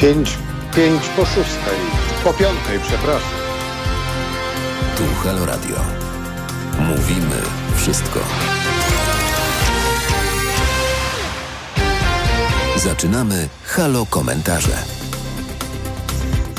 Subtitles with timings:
[0.00, 0.38] Pięć,
[0.76, 1.78] pięć po szóstej.
[2.24, 3.38] Po piątej, przepraszam.
[4.96, 5.76] Tu Halo Radio.
[6.78, 7.36] Mówimy
[7.76, 8.20] wszystko.
[12.76, 14.76] Zaczynamy Halo Komentarze.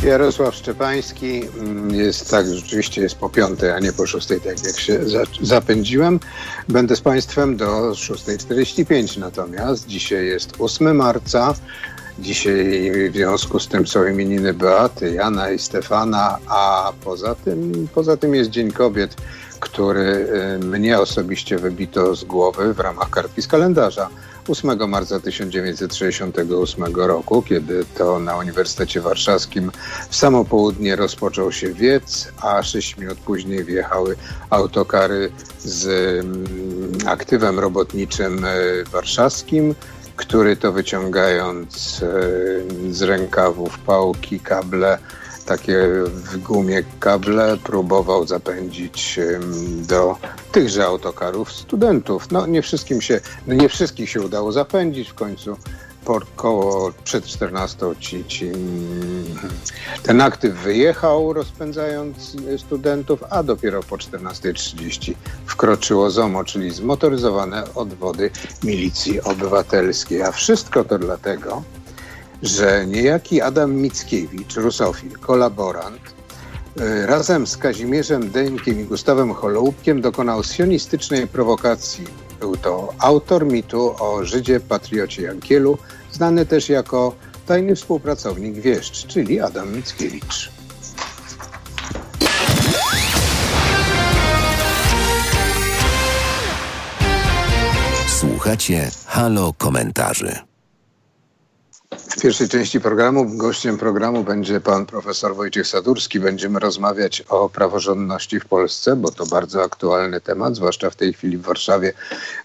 [0.04, 4.80] Jarosław Szczepański mm, jest tak, rzeczywiście jest po piątej, a nie po szóstej, tak jak
[4.80, 6.20] się za, zapędziłem.
[6.68, 9.88] Będę z Państwem do 6.45 natomiast.
[9.88, 11.54] Dzisiaj jest 8 marca.
[12.22, 18.18] Dzisiaj w związku z tym są imieniny Beaty, Jana i Stefana, a poza tym, poza
[18.18, 19.16] tym jest Dzień Kobiet,
[19.60, 20.30] który
[20.62, 24.10] y, mnie osobiście wybito z głowy w ramach kartki z kalendarza.
[24.48, 29.72] 8 marca 1968 roku, kiedy to na Uniwersytecie Warszawskim
[30.10, 34.16] w samo południe rozpoczął się wiec, a 6 minut później wjechały
[34.50, 35.86] autokary z
[36.20, 39.76] mm, aktywem robotniczym y, warszawskim,
[40.20, 44.98] który to wyciągając e, z rękawów pałki, kable,
[45.46, 49.20] takie w gumie kable, próbował zapędzić
[49.88, 50.18] do
[50.52, 52.32] tychże autokarów studentów.
[52.32, 55.58] No nie wszystkim się, no nie wszystkich się udało zapędzić w końcu
[56.36, 58.52] koło przed 14 ci, ci,
[60.04, 65.14] ten aktyw wyjechał, rozpędzając studentów, a dopiero po 14.30
[65.46, 68.32] wkroczyło ZOMO, czyli zmotoryzowane odwody
[68.64, 70.22] milicji obywatelskiej.
[70.22, 71.64] A wszystko to dlatego,
[72.44, 76.02] że niejaki Adam Mickiewicz, rusofil, kolaborant,
[76.82, 82.06] y, razem z Kazimierzem Deńkiem i Gustawem Holoubkiem dokonał sionistycznej prowokacji.
[82.40, 85.78] Był to autor mitu o Żydzie patriocie Jankielu,
[86.20, 90.52] znany też jako tajny współpracownik wieszcz, czyli Adam Mickiewicz.
[98.20, 100.49] Słuchacie Halo Komentarzy.
[102.20, 106.20] W pierwszej części programu gościem programu będzie pan profesor Wojciech Sadurski.
[106.20, 111.38] Będziemy rozmawiać o praworządności w Polsce, bo to bardzo aktualny temat, zwłaszcza w tej chwili
[111.38, 111.94] w Warszawie,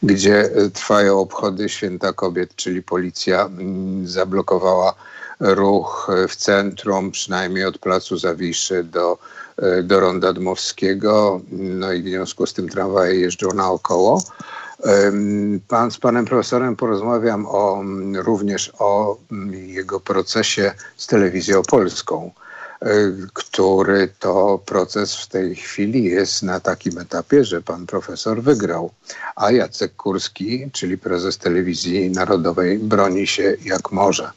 [0.02, 4.94] gdzie trwają obchody Święta Kobiet, czyli policja mm, zablokowała
[5.40, 9.18] ruch w centrum, przynajmniej od Placu Zawiszy do,
[9.82, 11.40] do Ronda Dmowskiego.
[11.52, 14.22] No i w związku z tym tramwaje jeżdżą naokoło.
[15.68, 17.84] Pan, z panem profesorem porozmawiam o,
[18.14, 19.16] również o
[19.50, 22.30] jego procesie z telewizją polską,
[22.82, 22.86] e,
[23.32, 28.90] który to proces w tej chwili jest na takim etapie, że pan profesor wygrał,
[29.36, 34.30] a Jacek Kurski, czyli prezes telewizji narodowej, broni się jak może.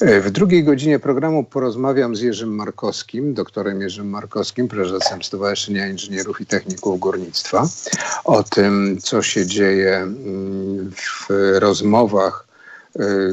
[0.00, 6.46] W drugiej godzinie programu porozmawiam z Jerzym Markowskim, doktorem Jerzym Markowskim, prezesem Stowarzyszenia Inżynierów i
[6.46, 7.68] Techników Górnictwa,
[8.24, 11.26] o tym, co się dzieje mm, w
[11.58, 12.49] rozmowach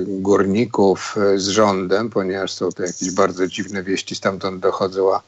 [0.08, 4.16] górników z rządem, ponieważ są to jakieś bardzo dziwne wieści.
[4.16, 5.22] Stamtąd dochodzą, a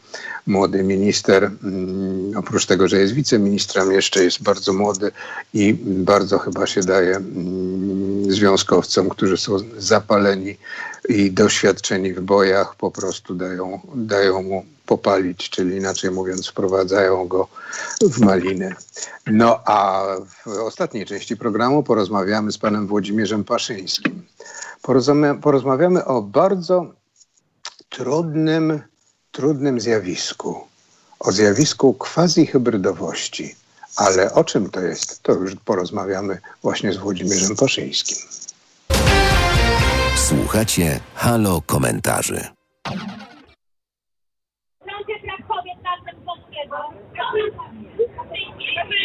[0.48, 5.12] młody minister, mm, oprócz tego, że jest wiceministrem, jeszcze jest bardzo młody
[5.54, 10.58] i bardzo chyba się daje mm, związkowcom, którzy są zapaleni
[11.10, 17.48] i doświadczeni w bojach po prostu dają, dają mu popalić, czyli inaczej mówiąc, wprowadzają go
[18.02, 18.76] w maliny.
[19.28, 20.06] No a
[20.46, 24.26] w ostatniej części programu porozmawiamy z panem Włodzimierzem Paszyńskim.
[25.42, 26.94] Porozmawiamy o bardzo
[27.90, 28.82] trudnym,
[29.32, 30.68] trudnym zjawisku.
[31.20, 33.56] O zjawisku quasi-hybrydowości.
[33.96, 38.18] Ale o czym to jest, to już porozmawiamy właśnie z Włodzimierzem Paszyńskim.
[40.28, 42.48] Słuchacie Halo Komentarzy.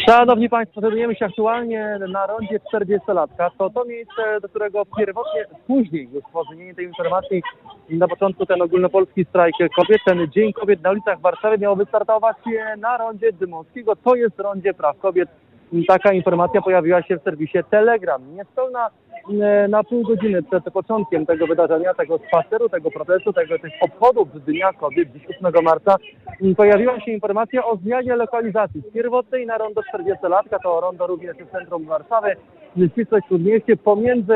[0.05, 3.49] Szanowni Państwo, znajdujemy się aktualnie na rondzie 40-latka.
[3.57, 6.43] To to miejsce, do którego pierwotnie, później już po
[6.75, 7.43] tej informacji
[7.89, 12.37] na początku ten ogólnopolski strajk kobiet, ten Dzień Kobiet na ulicach Warszawy miał wystartować
[12.77, 13.95] na rondzie Dymowskiego.
[13.95, 15.29] To jest rondzie praw kobiet.
[15.87, 18.35] Taka informacja pojawiła się w serwisie Telegram.
[18.35, 18.89] Niespełna
[19.41, 24.45] E, na pół godziny przed początkiem tego wydarzenia, tego spaceru, tego protestu, tego, tych obchodów
[24.45, 25.95] Dnia Kobiet, dziś 8 marca,
[26.57, 31.51] pojawiła się informacja o zmianie lokalizacji z pierwotnej na rondo 40-latka, to rondo również w
[31.51, 32.35] centrum Warszawy,
[32.91, 34.33] ścisłe śródmieście, pomiędzy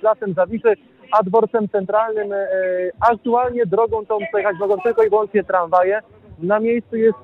[0.00, 0.72] Placem Zawiszy
[1.12, 2.32] a dworcem centralnym.
[2.32, 2.46] E,
[3.00, 6.00] aktualnie drogą tą przejechać mogą tylko i wyłącznie tramwaje.
[6.42, 7.18] Na miejscu jest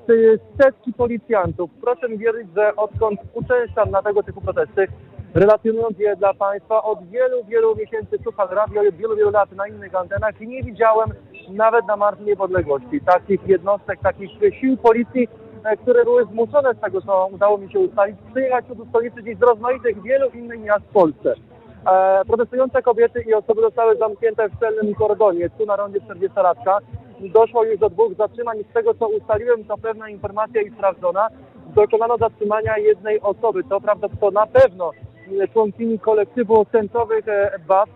[0.61, 1.69] setki policjantów.
[1.81, 4.87] Proszę mi wierzyć, że odkąd uczęszczam na tego typu protesty,
[5.33, 6.83] relacjonując je dla Państwa.
[6.83, 10.63] Od wielu, wielu miesięcy słucham radio, od wielu, wielu lat na innych antenach i nie
[10.63, 11.09] widziałem
[11.49, 14.29] nawet na Marszu Niepodległości takich jednostek, takich
[14.61, 15.27] sił policji,
[15.63, 19.21] e, które były zmuszone z tego, co udało mi się ustalić, przyjechać tu do stolicy
[19.21, 21.33] gdzieś z rozmaitych wielu innych miast w Polsce.
[21.91, 26.77] E, protestujące kobiety i osoby zostały zamknięte w celnym kordonie, tu na rondzie 40-latka.
[27.19, 28.57] Doszło już do dwóch zatrzymań.
[28.69, 31.27] Z tego co ustaliłem, to pewna informacja i sprawdzona.
[31.75, 33.63] Dokonano zatrzymania jednej osoby.
[33.63, 33.79] To
[34.19, 34.91] to na pewno
[35.53, 37.25] członkini kolektywu tęczowych
[37.67, 37.89] BAT.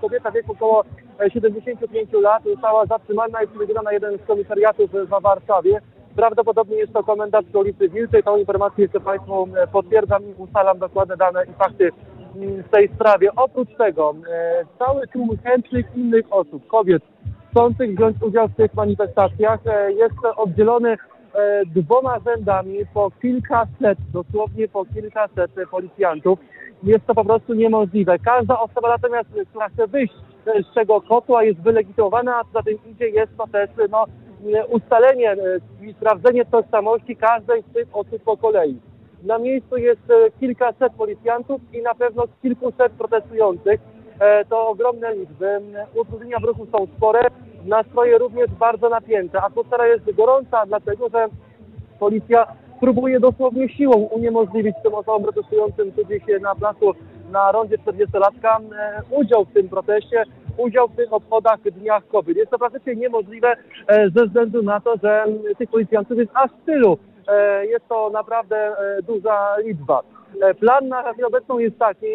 [0.00, 0.84] Kobieta w wieku około
[1.32, 5.80] 75 lat została zatrzymana i przywieziona na jeden z komisariatów w Warszawie.
[6.16, 8.22] Prawdopodobnie jest to komendant stolicy Wilczej.
[8.22, 11.90] Tą informację jeszcze Państwu potwierdzam i ustalam dokładne dane i fakty
[12.34, 13.30] w tej sprawie.
[13.36, 17.02] Oprócz tego e, cały tłum chętnych innych osób, kobiet
[17.52, 24.68] chcących wziąć udział w tych manifestacjach e, jest oddzielony e, dwoma rzędami po kilkaset, dosłownie
[24.68, 26.38] po kilkaset policjantów.
[26.82, 28.18] Jest to po prostu niemożliwe.
[28.18, 30.14] Każda osoba natomiast, która chce wyjść
[30.70, 34.04] z tego kotła jest wylegitymowana, a za tym idzie jest to też no,
[34.68, 35.36] ustalenie
[35.82, 38.80] i sprawdzenie tożsamości każdej z tych osób po kolei.
[39.22, 43.80] Na miejscu jest e, kilkaset policjantów i na pewno kilkuset protestujących.
[44.22, 45.60] E, to ogromne liczby.
[45.94, 47.20] Utrudnienia w ruchu są spore,
[47.64, 49.42] nastroje również bardzo napięte.
[49.42, 51.26] Atmosfera jest gorąca, dlatego że
[51.98, 52.46] policja
[52.80, 56.92] próbuje dosłownie siłą uniemożliwić tym osobom protestującym tu gdzieś na placu
[57.32, 60.22] na rondzie 40-latka e, udział w tym proteście,
[60.56, 62.36] udział w tych obchodach Dniach Kobiet.
[62.36, 63.56] Jest to praktycznie niemożliwe
[64.16, 65.24] ze względu na to, że
[65.58, 66.98] tych policjantów jest aż tylu.
[67.28, 70.02] E, jest to naprawdę e, duża liczba.
[70.40, 72.06] E, plan na chwilę obecną jest taki,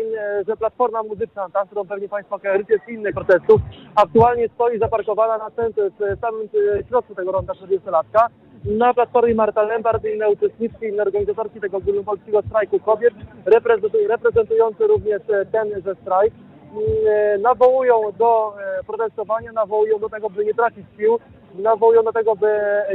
[0.47, 3.61] że Platforma Muzyczna, ta, którą pewnie Państwo kojarzycie z innych protestów,
[3.95, 6.49] aktualnie stoi zaparkowana na centrum, w samym
[6.89, 8.27] środku tego ronda 40-latka.
[8.65, 13.13] Na Platformie Marta Lempart i na uczestniczki i na organizatorki tego ogólnopolskiego strajku kobiet,
[14.07, 15.21] reprezentujący również
[15.51, 16.33] tenże strajk.
[17.07, 21.19] E, nawołują do e, protestowania, nawołują do tego, by nie tracić sił,
[21.55, 22.47] nawołują do tego, by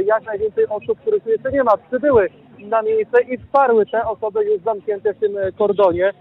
[0.05, 2.29] jak najwięcej osób, których tu jeszcze nie ma, przybyły
[2.69, 6.13] na miejsce i wsparły te osoby już zamknięte w tym kordonie.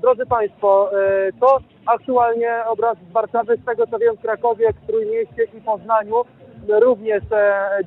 [0.00, 4.86] Drodzy Państwo, e, to aktualnie obraz z Warszawy, z tego co wiem w Krakowie, w
[4.86, 6.14] Trójmieście i Poznaniu
[6.68, 7.22] również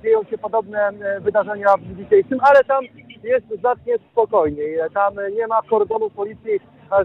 [0.03, 0.89] dzieją się podobne
[1.21, 2.83] wydarzenia w dzisiejszym, ale tam
[3.23, 4.77] jest znacznie spokojniej.
[4.93, 6.59] Tam nie ma kordonów policji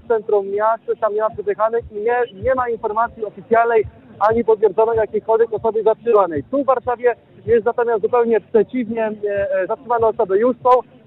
[0.05, 3.85] w centrum miasta, tam nie ma przepychanych i nie, nie ma informacji oficjalnej
[4.19, 6.45] ani potwierdzonej jakiejkolwiek osoby zatrzymanej.
[6.51, 7.15] Tu w Warszawie
[7.47, 9.13] jest natomiast zupełnie przeciwnie.
[9.29, 10.57] E, e, zatrzymane osoby już.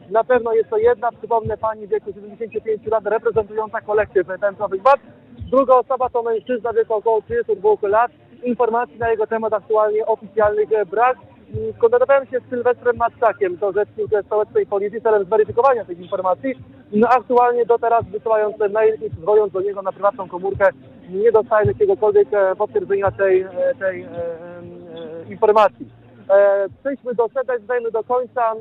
[0.10, 5.00] Na pewno jest to jedna, przypomnę pani w wieku 75 lat, reprezentująca kolektyw tęczowych BAT.
[5.52, 8.12] Druga osoba to mężczyzna wieku około 32 lat.
[8.44, 11.18] Informacji na jego temat aktualnie oficjalnych brak.
[11.78, 16.56] Kontaktowałem się z Sylwestrem Matczakiem, to rzecznik stołecznej policji, celem zweryfikowania tych informacji.
[16.92, 20.70] No aktualnie do teraz wysyłając mail i dzwoniąc do niego na prywatną komórkę,
[21.10, 24.08] nie dostałem jakiegokolwiek e, potwierdzenia tej, e, tej e,
[25.30, 25.90] informacji.
[26.80, 28.54] Przejdźmy do sedek, zdajmy do końca.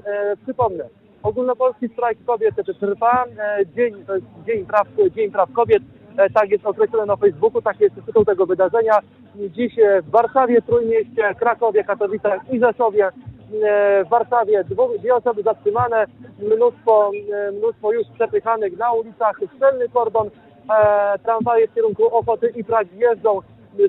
[0.43, 0.85] Przypomnę,
[1.23, 3.25] ogólnopolski strajk kobiet trwa.
[3.77, 4.87] Dzień, to jest Dzień Praw,
[5.17, 5.83] Dzień Praw Kobiet.
[6.35, 8.99] Tak jest określone na Facebooku, tak jest tytuł tego wydarzenia.
[9.35, 13.09] Dziś w Warszawie, Trójmieście, Krakowie, Katowicach i Rzeszowie.
[14.05, 14.65] W Warszawie
[14.99, 16.07] dwie osoby zatrzymane,
[16.39, 17.11] mnóstwo,
[17.59, 20.31] mnóstwo już przepychanych na ulicach, szczelny kordon,
[21.23, 23.41] tramwaje w kierunku Ochoty i Pragi jeżdżą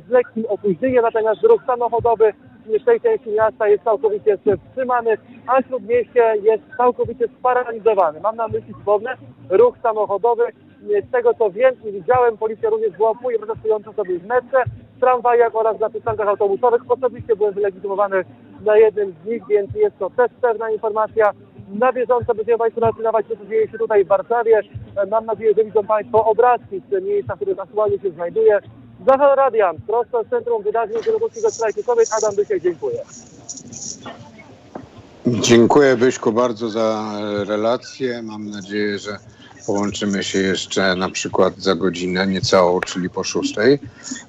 [0.08, 2.34] z lekkim opóźnieniem, natomiast ruch samochodowy
[2.82, 5.18] w tej części miasta jest całkowicie wstrzymany,
[5.48, 8.20] a śródmieście jest całkowicie sparaliżowany.
[8.20, 9.18] Mam na myśli wspomnę
[9.50, 10.44] ruch samochodowy
[11.08, 14.64] z tego co wiem i widziałem, policja również wyłapuje protestujące sobie w metrze,
[15.00, 16.82] tramwajach oraz na przystankach autobusowych.
[16.90, 18.24] Osobiście byłem wylegitymowany
[18.62, 21.32] na jednym z nich, więc jest to też pewna informacja.
[21.70, 21.92] Na
[22.36, 24.62] będziemy Państwu relacjonować, co dzieje się tutaj w Warszawie.
[25.12, 28.60] Mam nadzieję, że widzą Państwo obrazki z miejsca, w którym aktualnie się znajduje.
[29.08, 32.10] Zachar Radian, prosto z Centrum Wydarzeń Wielopolskiego Strajku Kobiet.
[32.18, 33.00] Adam Bysiek, dziękuję.
[35.28, 37.12] Dziękuję Byśku bardzo za
[37.48, 38.22] relację.
[38.24, 39.18] Mam nadzieję, że
[39.66, 43.80] Połączymy się jeszcze na przykład za godzinę niecałą, czyli po szóstej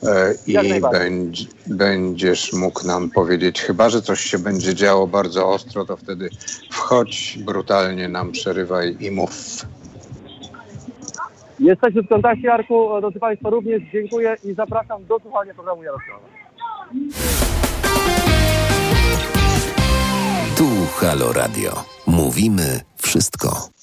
[0.03, 5.85] e, i będź, będziesz mógł nam powiedzieć, chyba że coś się będzie działo bardzo ostro,
[5.85, 6.31] to wtedy
[6.71, 9.33] wchodź, brutalnie nam przerywaj i mów.
[11.59, 12.89] Jesteśmy w kontakcie, Arku.
[13.01, 16.27] Drodzy Państwo, również dziękuję i zapraszam do słuchania programu Jarosława.
[20.57, 20.65] Tu
[20.97, 21.85] Halo Radio.
[22.07, 23.76] Mówimy wszystko.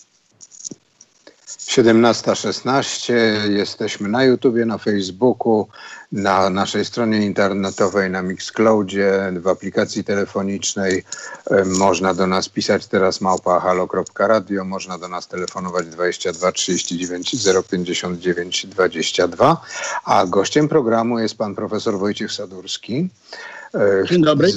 [1.74, 3.14] 17.16.
[3.50, 5.68] Jesteśmy na YouTubie, na Facebooku,
[6.12, 11.04] na naszej stronie internetowej, na Mixcloudzie, w aplikacji telefonicznej.
[11.66, 17.36] Można do nas pisać teraz małpa halo.radio, można do nas telefonować 22 39
[17.70, 19.62] 059 22.
[20.06, 23.10] A gościem programu jest pan profesor Wojciech Sadurski.
[24.10, 24.52] Dzień dobry.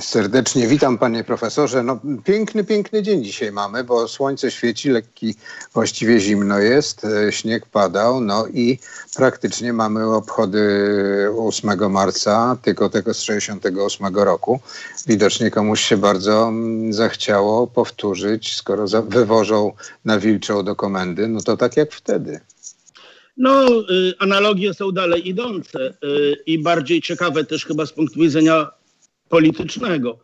[0.00, 1.82] Serdecznie witam panie profesorze.
[1.82, 5.34] No, piękny, piękny dzień dzisiaj mamy, bo słońce świeci, lekki,
[5.74, 8.78] właściwie zimno jest, e, śnieg padał, no i
[9.16, 10.60] praktycznie mamy obchody
[11.38, 14.60] 8 marca, tylko tego z 68 roku.
[15.06, 19.72] Widocznie komuś się bardzo mm, zachciało powtórzyć, skoro wywożą
[20.04, 22.40] na Wilczą do komendy, no to tak jak wtedy.
[23.36, 28.81] No, y, analogie są dalej idące y, i bardziej ciekawe też chyba z punktu widzenia
[29.32, 30.18] politycznego.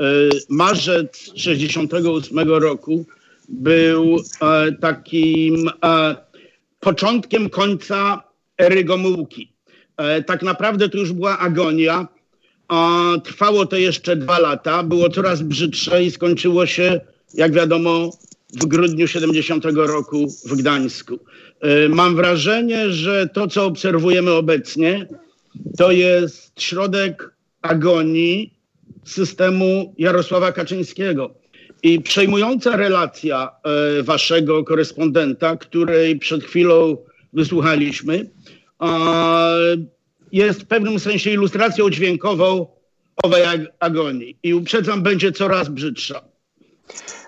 [0.00, 0.04] E,
[0.48, 3.04] marzec 68 roku
[3.48, 6.16] był e, takim e,
[6.80, 8.22] początkiem końca
[8.58, 9.52] ery Gomułki.
[10.26, 12.08] Tak naprawdę to już była agonia.
[13.24, 17.00] Trwało to jeszcze dwa lata, było coraz brzydsze i skończyło się,
[17.34, 18.10] jak wiadomo,
[18.60, 21.18] w grudniu 70 roku w Gdańsku.
[21.88, 25.06] Mam wrażenie, że to, co obserwujemy obecnie,
[25.78, 27.35] to jest środek
[27.68, 28.54] agonii
[29.04, 31.34] systemu Jarosława Kaczyńskiego.
[31.82, 33.50] I przejmująca relacja
[33.98, 36.96] e, waszego korespondenta, której przed chwilą
[37.32, 38.30] wysłuchaliśmy,
[40.32, 42.66] jest w pewnym sensie ilustracją dźwiękową
[43.22, 43.42] owej
[43.80, 44.38] agonii.
[44.42, 46.22] I uprzedzam, będzie coraz brzydsza.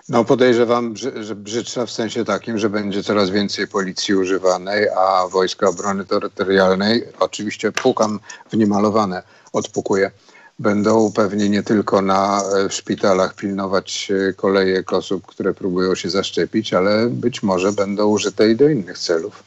[0.09, 5.69] No podejrzewam, że brzydsza w sensie takim, że będzie coraz więcej policji używanej, a Wojska
[5.69, 8.19] Obrony Terytorialnej, oczywiście pukam
[8.49, 10.11] w niemalowane, odpukuje,
[10.59, 16.73] będą pewnie nie tylko na w szpitalach pilnować e, kolejek osób, które próbują się zaszczepić,
[16.73, 19.43] ale być może będą użyte i do innych celów.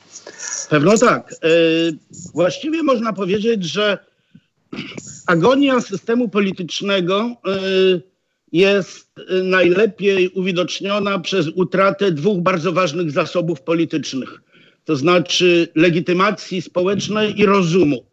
[0.70, 1.32] Pewno tak.
[1.32, 1.48] E,
[2.34, 3.98] właściwie można powiedzieć, że
[5.26, 7.36] agonia systemu politycznego e,
[8.52, 9.06] jest
[9.44, 14.40] najlepiej uwidoczniona przez utratę dwóch bardzo ważnych zasobów politycznych,
[14.84, 18.04] to znaczy legitymacji społecznej i rozumu.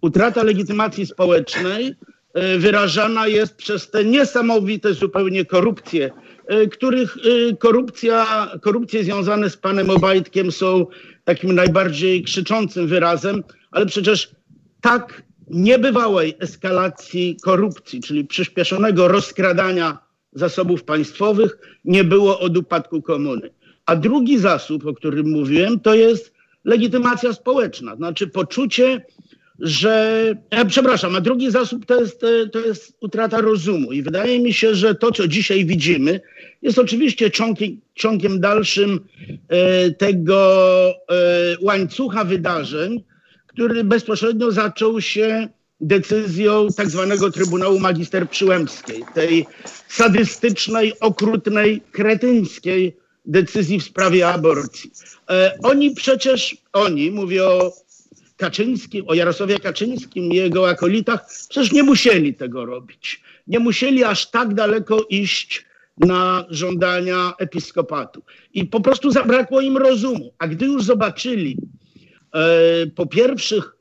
[0.00, 2.15] Utrata legitymacji społecznej E,
[2.58, 6.10] wyrażana jest przez te niesamowite zupełnie korupcje,
[6.46, 10.86] e, których e, korupcja, korupcje związane z panem Obajtkiem są
[11.24, 14.30] takim najbardziej krzyczącym wyrazem, ale przecież
[14.80, 19.98] tak niebywałej eskalacji korupcji, czyli przyspieszonego rozkradania
[20.32, 23.50] zasobów państwowych nie było od upadku komuny.
[23.86, 26.32] A drugi zasób, o którym mówiłem, to jest
[26.64, 29.04] legitymacja społeczna, znaczy poczucie,
[29.58, 32.20] że, ja przepraszam, a drugi zasób to jest,
[32.52, 33.92] to jest utrata rozumu.
[33.92, 36.20] I wydaje mi się, że to, co dzisiaj widzimy,
[36.62, 39.00] jest oczywiście ciągiem, ciągiem dalszym
[39.48, 43.04] e, tego e, łańcucha wydarzeń,
[43.46, 45.48] który bezpośrednio zaczął się
[45.80, 49.46] decyzją tak zwanego Trybunału Magister Przyłębskiej, tej
[49.88, 54.90] sadystycznej, okrutnej, kretyńskiej decyzji w sprawie aborcji.
[55.30, 57.72] E, oni przecież, oni, mówię o
[58.36, 63.22] Kaczyńskim, o Jarosławie Kaczyńskim i jego akolitach, przecież nie musieli tego robić.
[63.46, 65.64] Nie musieli aż tak daleko iść
[65.98, 68.22] na żądania episkopatu.
[68.54, 70.32] I po prostu zabrakło im rozumu.
[70.38, 71.56] A gdy już zobaczyli
[72.34, 73.76] e, po pierwszych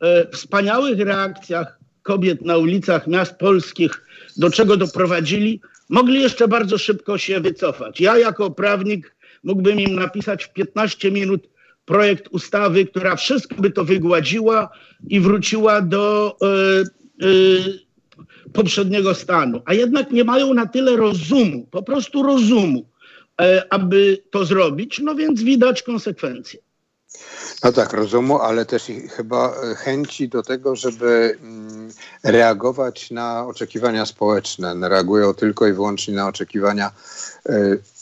[0.00, 4.04] e, wspaniałych reakcjach kobiet na ulicach miast polskich,
[4.36, 8.00] do czego doprowadzili, mogli jeszcze bardzo szybko się wycofać.
[8.00, 11.48] Ja jako prawnik mógłbym im napisać w 15 minut
[11.84, 14.68] projekt ustawy, która wszystko by to wygładziła
[15.08, 16.36] i wróciła do
[17.20, 17.78] y, y,
[18.52, 19.62] poprzedniego stanu.
[19.64, 25.14] A jednak nie mają na tyle rozumu, po prostu rozumu, y, aby to zrobić, no
[25.14, 26.60] więc widać konsekwencje.
[27.64, 31.90] No tak, rozumu, ale też chyba chęci do tego, żeby mm,
[32.24, 34.88] reagować na oczekiwania społeczne.
[34.88, 36.90] Reagują tylko i wyłącznie na oczekiwania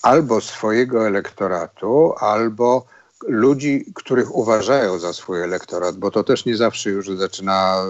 [0.03, 2.87] albo swojego elektoratu, albo
[3.27, 7.85] ludzi, których uważają za swój elektorat, bo to też nie zawsze już zaczyna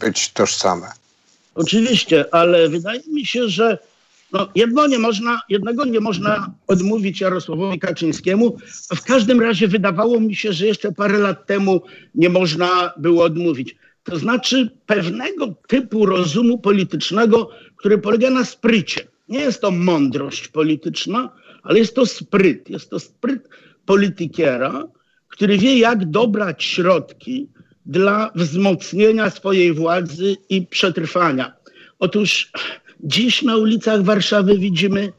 [0.00, 0.86] być tożsame.
[1.54, 3.78] Oczywiście, ale wydaje mi się, że
[4.32, 8.56] no, jedno nie można, jednego nie można odmówić Jarosławowi Kaczyńskiemu,
[8.96, 11.82] w każdym razie wydawało mi się, że jeszcze parę lat temu
[12.14, 13.76] nie można było odmówić.
[14.04, 19.06] To znaczy pewnego typu rozumu politycznego, który polega na sprycie.
[19.28, 21.30] Nie jest to mądrość polityczna,
[21.62, 22.70] ale jest to spryt.
[22.70, 23.48] Jest to spryt
[23.86, 24.88] politykiera,
[25.28, 27.48] który wie, jak dobrać środki
[27.86, 31.52] dla wzmocnienia swojej władzy i przetrwania.
[31.98, 32.52] Otóż
[33.00, 35.12] dziś na ulicach Warszawy widzimy,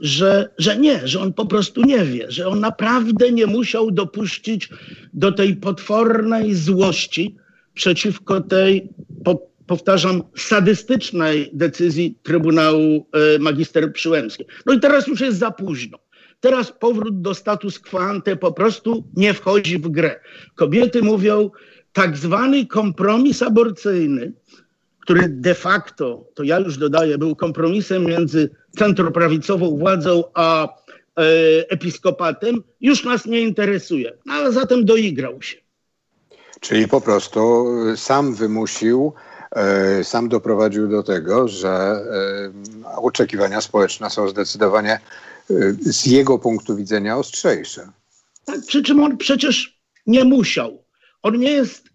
[0.00, 4.68] że, że nie, że on po prostu nie wie, że on naprawdę nie musiał dopuścić
[5.14, 7.36] do tej potwornej złości
[7.74, 8.88] przeciwko tej,
[9.24, 14.46] po, powtarzam, sadystycznej decyzji Trybunału e, Magister Przyłębskiej.
[14.66, 15.98] No i teraz już jest za późno.
[16.40, 20.20] Teraz powrót do status quo ante po prostu nie wchodzi w grę.
[20.54, 21.50] Kobiety mówią,
[21.92, 24.32] tak zwany kompromis aborcyjny,
[25.00, 30.70] który de facto, to ja już dodaję, był kompromisem między centroprawicową władzą a e,
[31.70, 34.12] episkopatem, już nas nie interesuje.
[34.26, 35.56] No, ale zatem doigrał się.
[36.60, 37.66] Czyli po prostu
[37.96, 39.12] sam wymusił,
[39.50, 45.00] e, sam doprowadził do tego, że e, oczekiwania społeczne są zdecydowanie e,
[45.80, 47.88] z jego punktu widzenia ostrzejsze.
[48.44, 50.82] Tak, przy czym on przecież nie musiał.
[51.22, 51.90] On nie jest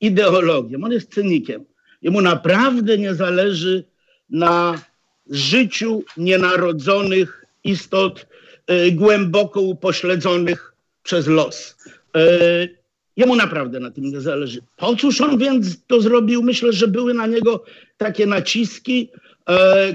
[0.00, 1.64] ideologiem, on jest cynikiem.
[2.02, 3.84] Jemu naprawdę nie zależy
[4.30, 4.82] na
[5.30, 8.26] życiu nienarodzonych istot
[8.70, 11.76] y, głęboko upośledzonych przez los.
[12.16, 12.78] Y,
[13.16, 14.62] jemu naprawdę na tym nie zależy.
[14.76, 16.42] Po cóż on więc to zrobił?
[16.42, 17.64] Myślę, że były na niego
[17.96, 19.31] takie naciski, y,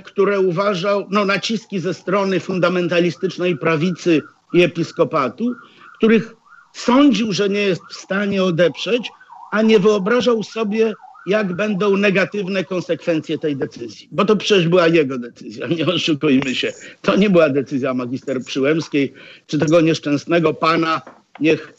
[0.05, 4.21] które uważał, no naciski ze strony fundamentalistycznej prawicy
[4.53, 5.55] i episkopatu,
[5.97, 6.35] których
[6.73, 9.09] sądził, że nie jest w stanie odeprzeć,
[9.51, 10.93] a nie wyobrażał sobie,
[11.27, 14.07] jak będą negatywne konsekwencje tej decyzji.
[14.11, 16.73] Bo to przecież była jego decyzja, nie oszukujmy się.
[17.01, 19.13] To nie była decyzja magister Przyłębskiej,
[19.47, 21.01] czy tego nieszczęsnego pana,
[21.39, 21.73] niech,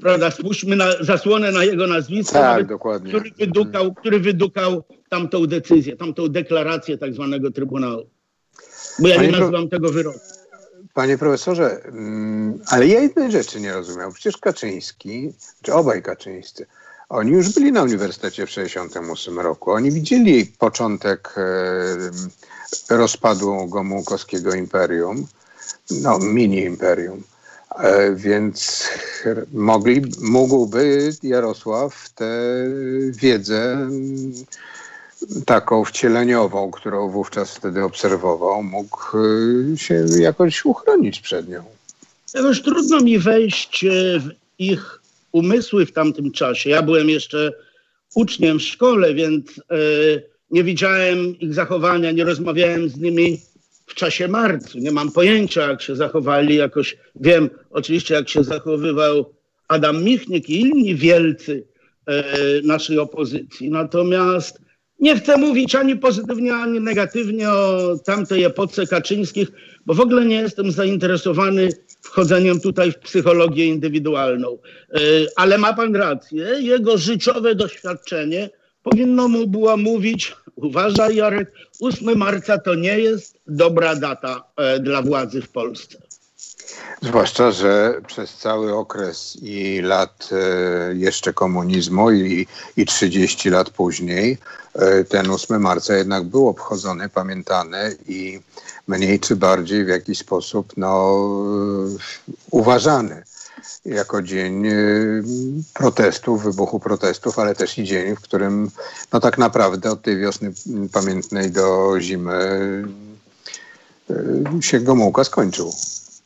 [0.00, 3.12] prawda, spójrzmy na zasłonę na jego nazwisko, tak, nawet, dokładnie.
[3.12, 8.06] Który, wydukał, który wydukał tamtą decyzję, tamtą deklarację tak zwanego Trybunału.
[8.98, 10.20] Bo ja Panie nie nazywam tego wyroku.
[10.94, 14.12] Panie profesorze, mm, ale ja jednej rzeczy nie rozumiał.
[14.12, 16.66] Przecież Kaczyński, czy obaj Kaczyńscy,
[17.08, 19.70] oni już byli na uniwersytecie w 1968 roku.
[19.70, 25.26] Oni widzieli początek e, rozpadu Gomułkowskiego imperium,
[25.90, 27.22] no mini imperium.
[27.78, 28.88] E, więc
[29.52, 32.30] mogli, mógłby Jarosław tę
[33.10, 33.88] wiedzę
[35.46, 41.64] taką wcieleniową, którą wówczas wtedy obserwował, mógł y, się jakoś uchronić przed nią.
[42.34, 43.88] Jakoś trudno mi wejść e,
[44.20, 44.28] w
[44.58, 45.00] ich
[45.32, 46.70] umysły w tamtym czasie.
[46.70, 47.52] Ja byłem jeszcze
[48.14, 49.74] uczniem w szkole, więc e,
[50.50, 53.40] nie widziałem ich zachowania, nie rozmawiałem z nimi
[53.86, 54.78] w czasie marcu.
[54.78, 56.56] Nie mam pojęcia, jak się zachowali.
[56.56, 59.34] Jakoś wiem oczywiście, jak się zachowywał
[59.68, 61.66] Adam Michnik i inni wielcy
[62.06, 62.24] e,
[62.62, 63.70] naszej opozycji.
[63.70, 64.60] Natomiast
[65.00, 69.48] nie chcę mówić ani pozytywnie, ani negatywnie o tamtej epoce Kaczyńskich,
[69.86, 71.68] bo w ogóle nie jestem zainteresowany
[72.02, 74.58] wchodzeniem tutaj w psychologię indywidualną.
[74.94, 74.98] E,
[75.36, 78.50] Ale ma pan rację, jego życiowe doświadczenie
[78.82, 85.02] powinno mu było mówić, uważaj Jarek, 8 marca to nie jest dobra data e, dla
[85.02, 85.98] władzy w Polsce.
[87.02, 94.38] Zwłaszcza, że przez cały okres i lat e, jeszcze komunizmu i, i 30 lat później
[94.74, 98.40] e, ten 8 marca jednak był obchodzony, pamiętany i
[98.88, 101.14] mniej czy bardziej w jakiś sposób no,
[102.50, 103.22] uważany
[103.84, 104.72] jako dzień e,
[105.74, 108.70] protestów, wybuchu protestów, ale też i dzień, w którym
[109.12, 110.52] no tak naprawdę od tej wiosny
[110.92, 112.32] pamiętnej do zimy
[114.10, 115.72] e, się Gomułka skończył.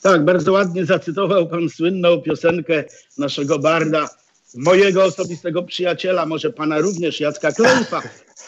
[0.03, 2.85] Tak, bardzo ładnie zacytował pan słynną piosenkę
[3.19, 4.09] naszego barda,
[4.55, 8.03] mojego osobistego przyjaciela, może pana również, Jacka Klejfa.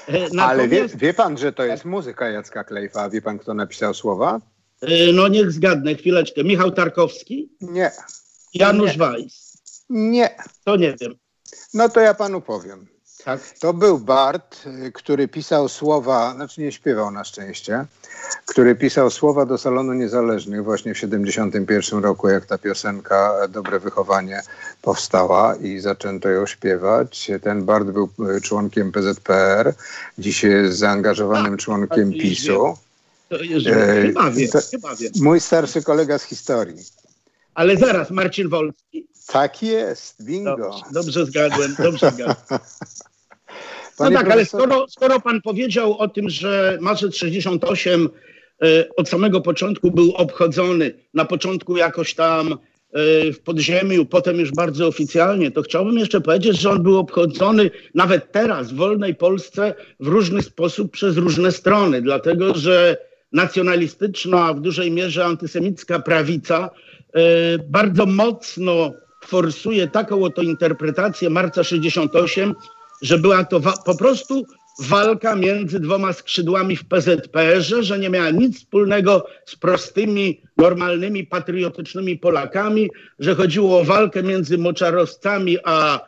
[0.08, 3.02] E, Ale wie, Natomiast, wie pan, że to jest muzyka Jacka Klejfa?
[3.02, 4.40] A wie pan, kto napisał słowa?
[4.80, 7.90] e, no niech zgadnę, chwileczkę, Michał Tarkowski, Nie.
[8.54, 8.96] Janusz.
[8.96, 9.56] Weiss.
[9.90, 10.34] Nie.
[10.64, 11.14] To nie wiem.
[11.74, 12.86] No to ja panu powiem.
[13.24, 13.40] Tak.
[13.60, 17.86] To był Bart, y, który pisał słowa, znaczy nie śpiewał na szczęście,
[18.46, 24.42] który pisał słowa do Salonu Niezależnych właśnie w 71 roku, jak ta piosenka Dobre Wychowanie
[24.82, 27.30] powstała i zaczęto ją śpiewać.
[27.42, 29.74] Ten Bart był y, członkiem PZPR,
[30.18, 32.76] dziś jest zaangażowanym członkiem tak, już PiSu.
[33.28, 35.12] To jest, E, chyba wiem, chyba wiem.
[35.20, 36.84] Mój starszy kolega z historii.
[37.54, 39.06] Ale zaraz, Marcin Wolski.
[39.26, 40.56] Tak jest, bingo.
[40.56, 42.36] Dobrze, dobrze zgadłem, dobrze zgadłem.
[44.00, 48.08] No tak, ale skoro, skoro pan powiedział o tym, że marzec 68
[48.62, 52.56] e, od samego początku był obchodzony, na początku jakoś tam e,
[53.32, 58.32] w podziemiu, potem już bardzo oficjalnie, to chciałbym jeszcze powiedzieć, że on był obchodzony nawet
[58.32, 62.96] teraz w wolnej Polsce w różny sposób przez różne strony, dlatego że
[63.32, 66.70] nacjonalistyczna, a w dużej mierze antysemicka prawica
[67.68, 68.92] bardzo mocno
[69.24, 72.54] forsuje taką oto interpretację marca 68,
[73.02, 74.46] że była to po prostu
[74.80, 82.18] walka między dwoma skrzydłami w PZPR-ze, że nie miała nic wspólnego z prostymi, normalnymi, patriotycznymi
[82.18, 86.00] Polakami, że chodziło o walkę między moczarowcami a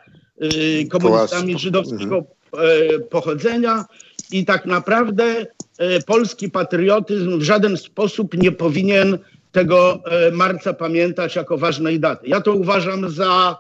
[0.43, 3.85] y, komunistami żydowskiego e, pochodzenia.
[4.33, 5.47] I tak naprawdę
[5.79, 9.19] e, polski patriotyzm w żaden sposób nie powinien
[9.53, 12.29] tego e, marca pamiętać jako ważnej daty.
[12.29, 13.57] Ja to uważam za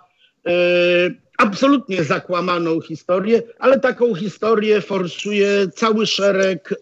[0.46, 0.50] e,
[1.38, 6.74] absolutnie zakłamaną historię, ale taką historię forsuje cały szereg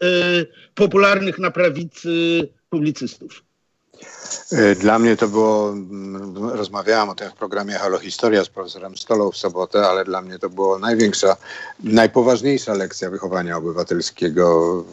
[0.74, 3.42] popularnych na prawicy publicystów.
[4.52, 8.96] E, dla mnie to było, mm, rozmawiałam o tym w programie Halo Historia z profesorem
[8.96, 11.36] Stolą w sobotę, ale dla mnie to była największa,
[11.84, 14.84] najpoważniejsza lekcja wychowania obywatelskiego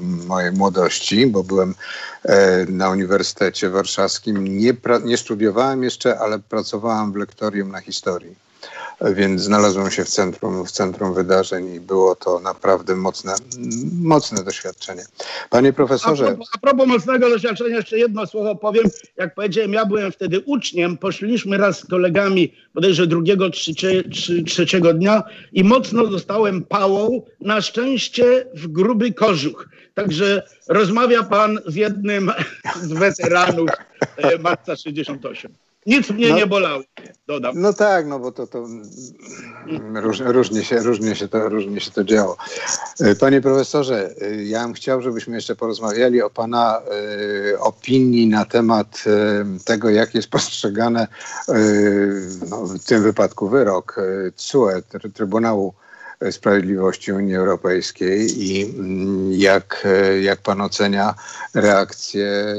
[0.00, 1.74] mojej młodości, bo byłem
[2.24, 4.58] e, na Uniwersytecie Warszawskim.
[4.58, 4.72] Nie,
[5.04, 8.49] nie studiowałem jeszcze, ale pracowałem w lektorium na historii
[9.00, 13.34] więc znalazłem się w centrum, w centrum wydarzeń i było to naprawdę mocne,
[14.02, 15.02] mocne doświadczenie.
[15.50, 16.24] Panie profesorze.
[16.24, 18.84] A propos, a propos mocnego doświadczenia, jeszcze jedno słowo powiem.
[19.16, 24.04] Jak powiedziałem, ja byłem wtedy uczniem, poszliśmy raz z kolegami bodajże drugiego, trzecie,
[24.46, 29.68] trzeciego dnia i mocno dostałem pałą, na szczęście w gruby kożuch.
[29.94, 32.32] Także rozmawia pan z jednym
[32.82, 33.70] z weteranów
[34.16, 35.54] e, Marca 68.
[35.86, 36.82] Nic mnie no, nie bolało,
[37.26, 37.60] dodam.
[37.60, 38.66] No tak, no bo to, to
[39.94, 42.36] róż, różnie, się, różnie, się to, różnie się to działo.
[43.00, 46.82] E, panie profesorze, e, ja bym chciał, żebyśmy jeszcze porozmawiali o pana
[47.52, 51.08] y, opinii na temat y, tego, jak jest postrzegane
[51.48, 53.96] y, no, w tym wypadku wyrok
[54.36, 54.82] CUE,
[55.14, 55.74] Trybunału
[56.30, 59.86] Sprawiedliwości Unii Europejskiej i mm, jak,
[60.20, 61.14] jak pan ocenia
[61.54, 62.56] reakcje,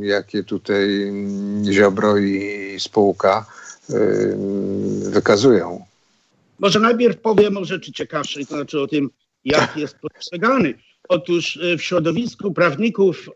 [0.00, 3.46] jakie tutaj mm, Ziobro i spółka
[3.90, 4.36] y,
[5.10, 5.84] wykazują?
[6.58, 9.10] Może najpierw powiem o rzeczy ciekawszej, to znaczy o tym,
[9.44, 10.74] jak jest postrzegany.
[11.08, 13.30] Otóż w środowisku prawników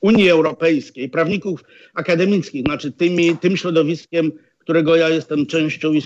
[0.00, 6.02] Unii Europejskiej, prawników akademickich, znaczy tymi, tym środowiskiem, którego ja jestem częścią i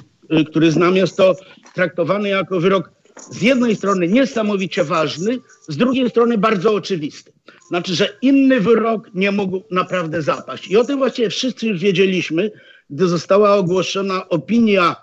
[0.46, 1.36] który znam, jest to
[1.76, 2.90] traktowany jako wyrok
[3.30, 7.32] z jednej strony niesamowicie ważny, z drugiej strony bardzo oczywisty.
[7.68, 10.68] Znaczy, że inny wyrok nie mógł naprawdę zapaść.
[10.68, 12.50] I o tym właściwie wszyscy już wiedzieliśmy,
[12.90, 14.96] gdy została ogłoszona opinia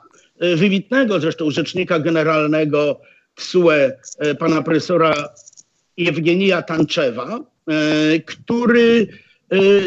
[0.44, 3.02] y, wybitnego zresztą rzecznika generalnego
[3.36, 3.72] TSUE,
[4.26, 5.30] y, pana profesora
[5.98, 7.40] Jewgenija Tanczewa,
[8.26, 9.08] który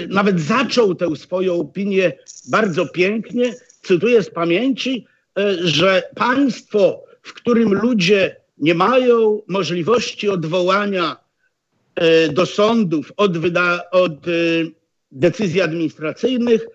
[0.08, 2.12] nawet zaczął tę swoją opinię
[2.50, 5.15] bardzo pięknie, cytuję z pamięci, E,
[5.64, 11.16] że państwo, w którym ludzie nie mają możliwości odwołania
[11.94, 14.30] e, do sądów od, wyda- od e,
[15.12, 16.66] decyzji administracyjnych,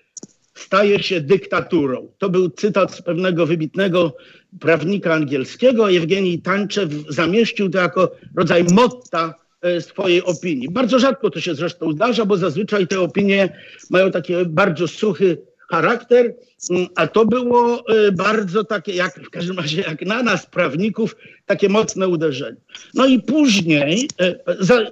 [0.53, 2.11] staje się dyktaturą.
[2.17, 4.15] To był cytat z pewnego wybitnego
[4.59, 5.89] prawnika angielskiego.
[5.89, 9.35] Jewgenij Tanczew zamieścił to jako rodzaj motta
[9.79, 10.69] swojej opinii.
[10.69, 15.37] Bardzo rzadko to się zresztą zdarza, bo zazwyczaj te opinie mają taki bardzo suchy
[15.71, 16.35] charakter,
[16.69, 21.15] mm, a to było y, bardzo takie, jak w każdym razie jak na nas, prawników,
[21.45, 22.57] takie mocne uderzenie.
[22.93, 24.39] No i później, y,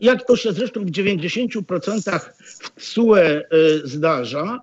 [0.02, 2.20] jak to się zresztą w 90%
[2.76, 3.44] w SUE y,
[3.84, 4.62] zdarza,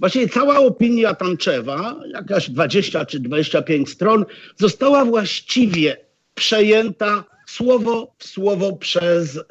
[0.00, 4.24] Właściwie cała opinia Tanczewa, jakaś 20 czy 25 stron,
[4.56, 5.96] została właściwie
[6.34, 9.42] przejęta słowo w słowo przez y,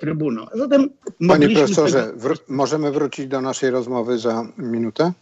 [0.00, 0.46] Trybunał.
[0.54, 0.90] Zatem
[1.28, 2.18] Panie profesorze, tego...
[2.18, 5.12] wró- możemy wrócić do naszej rozmowy za minutę?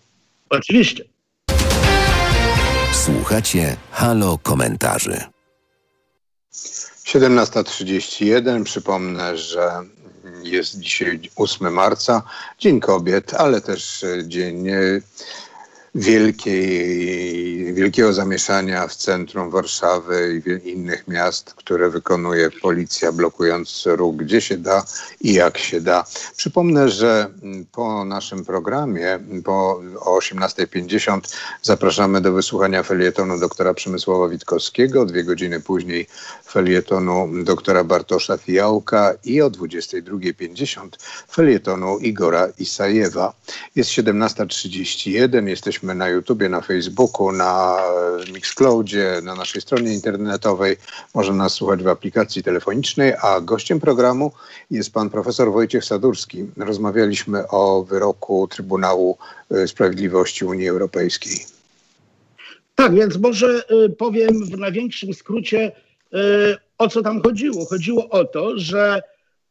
[0.50, 1.04] Oczywiście.
[2.92, 5.20] Słuchacie Halo Komentarzy.
[7.04, 8.64] 17.31.
[8.64, 9.70] Przypomnę, że
[10.42, 12.22] jest dzisiaj 8 marca,
[12.59, 14.68] Dzień Kobiet, ale też Dzień
[15.96, 24.40] wielkiej, wielkiego zamieszania w centrum Warszawy i innych miast, które wykonuje policja, blokując ruch gdzie
[24.40, 24.85] się da
[25.20, 26.04] i jak się da.
[26.37, 27.30] Przypomnę, że
[27.72, 31.20] po naszym programie po, o 18.50
[31.62, 36.06] zapraszamy do wysłuchania felietonu doktora Przemysława Witkowskiego, dwie godziny później
[36.46, 40.88] felietonu doktora Bartosza Fijałka i o 22.50
[41.30, 43.32] felietonu Igora Isajewa.
[43.74, 47.79] Jest 17.31, jesteśmy jesteśmy na YouTubie, na Facebooku, na
[48.35, 50.77] Mixcloudzie, na naszej stronie internetowej.
[51.14, 54.33] Można nas słuchać w aplikacji telefonicznej, a gościem programu
[54.70, 56.46] jest pan profesor Wojciech Sadurski.
[56.57, 59.18] Rozmawialiśmy o wyroku Trybunału
[59.53, 61.37] y, Sprawiedliwości Unii Europejskiej.
[62.75, 65.72] Tak, więc może y, powiem w największym skrócie,
[66.79, 67.66] o co tam chodziło.
[67.66, 69.03] Chodziło o to, że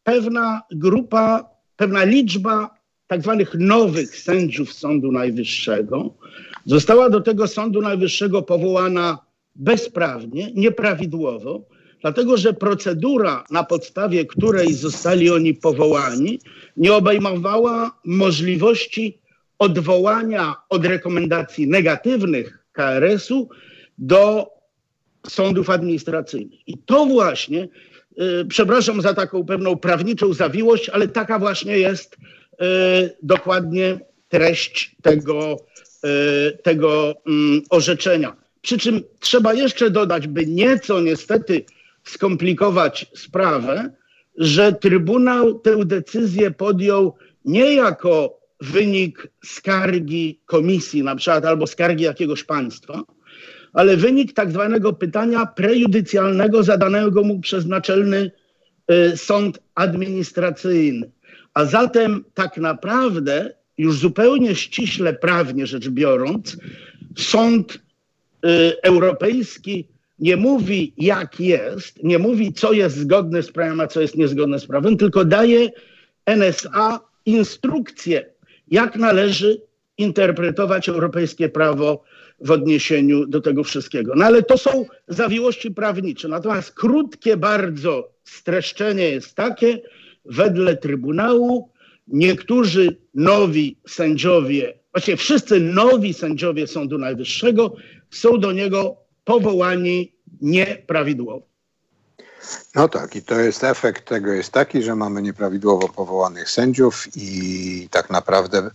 [0.03, 1.45] pewna grupa,
[1.77, 2.74] pewna liczba
[3.07, 6.13] tak zwanych nowych sędziów Sądu Najwyższego
[6.65, 9.17] została do tego Sądu Najwyższego powołana
[9.55, 11.65] bezprawnie, nieprawidłowo,
[12.01, 16.39] dlatego że procedura, na podstawie której zostali oni powołani,
[16.77, 19.21] nie obejmowała możliwości
[19.59, 23.49] odwołania od rekomendacji negatywnych KRS-u
[23.97, 24.49] do
[25.27, 26.67] sądów administracyjnych.
[26.67, 27.67] I to właśnie,
[28.17, 32.17] yy, przepraszam za taką pewną prawniczą zawiłość, ale taka właśnie jest
[33.23, 35.57] dokładnie treść tego,
[36.03, 38.35] e, tego mm, orzeczenia.
[38.61, 41.65] Przy czym trzeba jeszcze dodać, by nieco niestety
[42.03, 43.89] skomplikować sprawę,
[44.37, 47.15] że Trybunał tę decyzję podjął
[47.45, 53.03] nie jako wynik skargi komisji na przykład albo skargi jakiegoś państwa,
[53.73, 58.31] ale wynik tak zwanego pytania prejudycjalnego zadanego mu przez naczelny
[58.91, 61.11] y, sąd administracyjny.
[61.55, 66.57] A zatem tak naprawdę już zupełnie ściśle prawnie rzecz biorąc,
[67.17, 67.79] sąd y,
[68.81, 69.87] europejski
[70.19, 74.59] nie mówi jak jest, nie mówi co jest zgodne z prawem, a co jest niezgodne
[74.59, 75.69] z prawem, tylko daje
[76.25, 78.25] NSA instrukcje,
[78.67, 79.61] jak należy
[79.97, 82.03] interpretować europejskie prawo
[82.39, 84.13] w odniesieniu do tego wszystkiego.
[84.15, 86.27] No ale to są zawiłości prawnicze.
[86.27, 89.79] Natomiast krótkie bardzo streszczenie jest takie,
[90.25, 91.69] wedle Trybunału
[92.07, 97.75] niektórzy nowi sędziowie, właściwie wszyscy nowi sędziowie Sądu Najwyższego
[98.11, 101.47] są do niego powołani nieprawidłowo.
[102.75, 107.87] No tak, i to jest efekt tego jest taki, że mamy nieprawidłowo powołanych sędziów i
[107.91, 108.69] tak naprawdę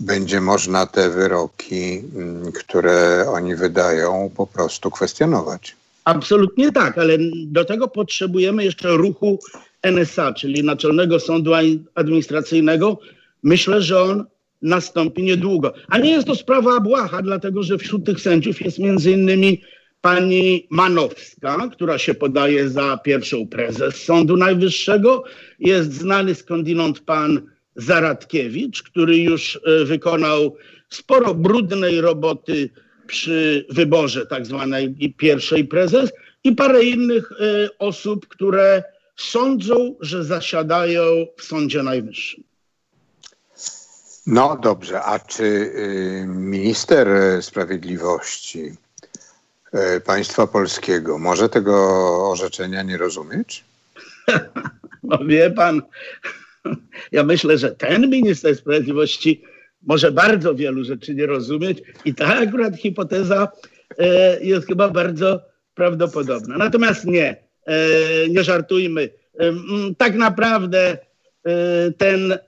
[0.00, 5.76] będzie można te wyroki, mm, które oni wydają, po prostu kwestionować.
[6.04, 9.38] Absolutnie tak, ale do tego potrzebujemy jeszcze ruchu
[9.82, 11.52] NSA, czyli Naczelnego Sądu
[11.94, 12.98] Administracyjnego.
[13.42, 14.24] Myślę, że on
[14.62, 15.72] nastąpi niedługo.
[15.88, 19.60] A nie jest to sprawa błaha, dlatego że wśród tych sędziów jest między innymi
[20.00, 25.24] pani Manowska, która się podaje za pierwszą prezes Sądu Najwyższego.
[25.58, 27.42] Jest znany skądinąd pan
[27.76, 30.56] Zaradkiewicz, który już e, wykonał
[30.88, 32.70] sporo brudnej roboty
[33.06, 36.12] przy wyborze tak zwanej pierwszej prezes
[36.44, 38.82] i parę innych e, osób, które
[39.22, 41.02] sądzą, że zasiadają
[41.36, 42.44] w Sądzie Najwyższym.
[44.26, 47.08] No dobrze, a czy y, minister
[47.42, 48.72] sprawiedliwości
[49.96, 51.74] y, państwa polskiego może tego
[52.30, 53.64] orzeczenia nie rozumieć?
[55.02, 55.82] No wie pan,
[57.12, 59.42] ja myślę, że ten minister sprawiedliwości
[59.82, 63.48] może bardzo wielu rzeczy nie rozumieć i ta akurat hipoteza
[64.40, 65.40] jest chyba bardzo
[65.74, 66.58] prawdopodobna.
[66.58, 67.49] Natomiast nie,
[68.28, 69.10] nie żartujmy.
[69.38, 69.52] E,
[69.98, 70.98] tak naprawdę
[71.98, 72.38] ten,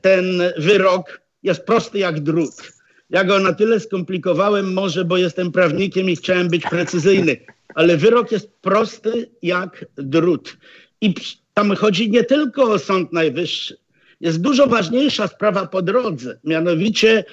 [0.00, 2.72] ten wyrok jest prosty jak drut.
[3.10, 7.36] Ja go na tyle skomplikowałem może, bo jestem prawnikiem i chciałem być precyzyjny,
[7.74, 10.56] ale wyrok jest prosty jak drut.
[11.00, 11.14] I
[11.54, 13.76] tam chodzi nie tylko o Sąd Najwyższy.
[14.20, 17.24] Jest dużo ważniejsza sprawa po drodze, mianowicie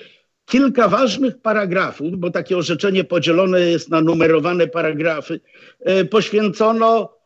[0.46, 5.40] kilka ważnych paragrafów, bo takie orzeczenie podzielone jest na numerowane paragrafy,
[5.80, 7.21] e, poświęcono e,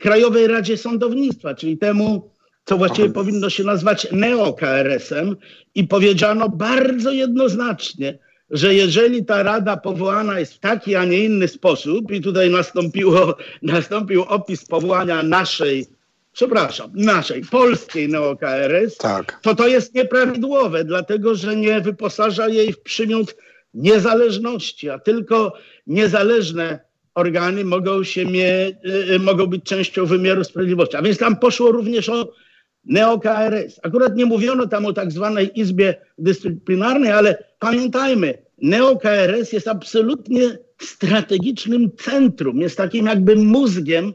[0.00, 2.30] Krajowej Radzie Sądownictwa, czyli temu,
[2.64, 5.36] co właściwie powinno się nazwać neo-KRS-em
[5.74, 8.18] i powiedziano bardzo jednoznacznie,
[8.50, 13.36] że jeżeli ta rada powołana jest w taki, a nie inny sposób i tutaj nastąpiło,
[13.62, 15.86] nastąpił opis powołania naszej
[16.32, 19.40] przepraszam, naszej polskiej neo-KRS, tak.
[19.42, 23.36] to to jest nieprawidłowe, dlatego że nie wyposaża jej w przymiot
[23.74, 25.52] niezależności, a tylko
[25.86, 30.96] niezależne organy mogą, się mie, y, y, mogą być częścią wymiaru sprawiedliwości.
[30.96, 32.32] A więc tam poszło również o
[32.84, 33.80] neo-KRS.
[33.82, 41.90] Akurat nie mówiono tam o tak zwanej Izbie Dyscyplinarnej, ale pamiętajmy, neo-KRS jest absolutnie strategicznym
[41.96, 44.14] centrum, jest takim jakby mózgiem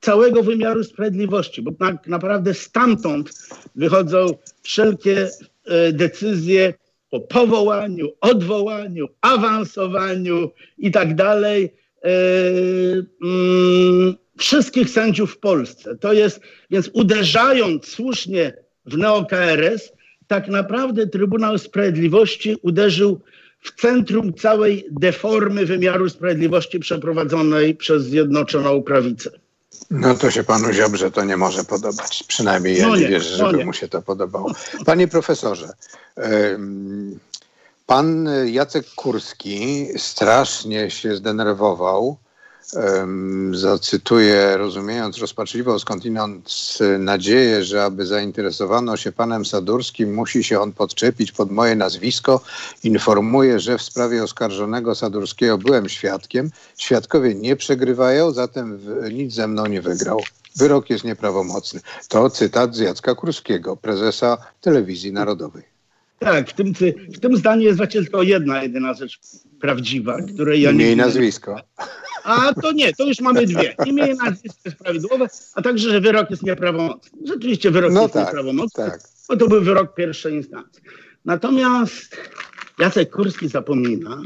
[0.00, 4.26] całego wymiaru sprawiedliwości, bo tak naprawdę stamtąd wychodzą
[4.62, 5.28] wszelkie
[5.64, 6.74] e, decyzje
[7.10, 11.83] o powołaniu, odwołaniu, awansowaniu i tak dalej e,
[14.38, 15.96] wszystkich sędziów w Polsce.
[15.96, 16.40] To jest,
[16.70, 19.92] więc uderzając słusznie w neo-KRS,
[20.26, 23.20] tak naprawdę Trybunał Sprawiedliwości uderzył
[23.60, 29.30] w centrum całej deformy wymiaru sprawiedliwości przeprowadzonej przez Zjednoczoną Prawicę.
[29.90, 32.24] No to się panu Ziobrze to nie może podobać.
[32.28, 33.64] Przynajmniej ja no nie, nie wierzę, no żeby nie.
[33.64, 34.52] mu się to podobało.
[34.86, 35.68] Panie profesorze,
[37.86, 42.16] pan Jacek Kurski strasznie się zdenerwował
[43.52, 51.32] zacytuję, rozumiejąc rozpaczliwą skądinąd nadzieję, że aby zainteresowano się panem Sadurskim, musi się on podczepić
[51.32, 52.40] pod moje nazwisko.
[52.84, 56.50] Informuję, że w sprawie oskarżonego Sadurskiego byłem świadkiem.
[56.76, 58.80] Świadkowie nie przegrywają, zatem
[59.12, 60.20] nic ze mną nie wygrał.
[60.56, 61.80] Wyrok jest nieprawomocny.
[62.08, 65.73] To cytat z Jacka Kurskiego, prezesa Telewizji Narodowej.
[66.18, 66.72] Tak, w tym,
[67.14, 69.20] w tym zdaniu jest właśnie tylko jedna, jedyna rzecz
[69.60, 70.84] prawdziwa, której ja nie...
[70.84, 71.60] Imię i nazwisko.
[72.24, 73.76] A to nie, to już mamy dwie.
[73.86, 77.18] Imię i nazwisko jest prawidłowe, a także, że wyrok jest nieprawomocny.
[77.24, 79.00] Rzeczywiście wyrok no jest tak, nieprawomocny, tak.
[79.28, 80.82] bo to był wyrok pierwszej instancji.
[81.24, 82.16] Natomiast
[82.78, 84.22] Jacek Kurski zapomina,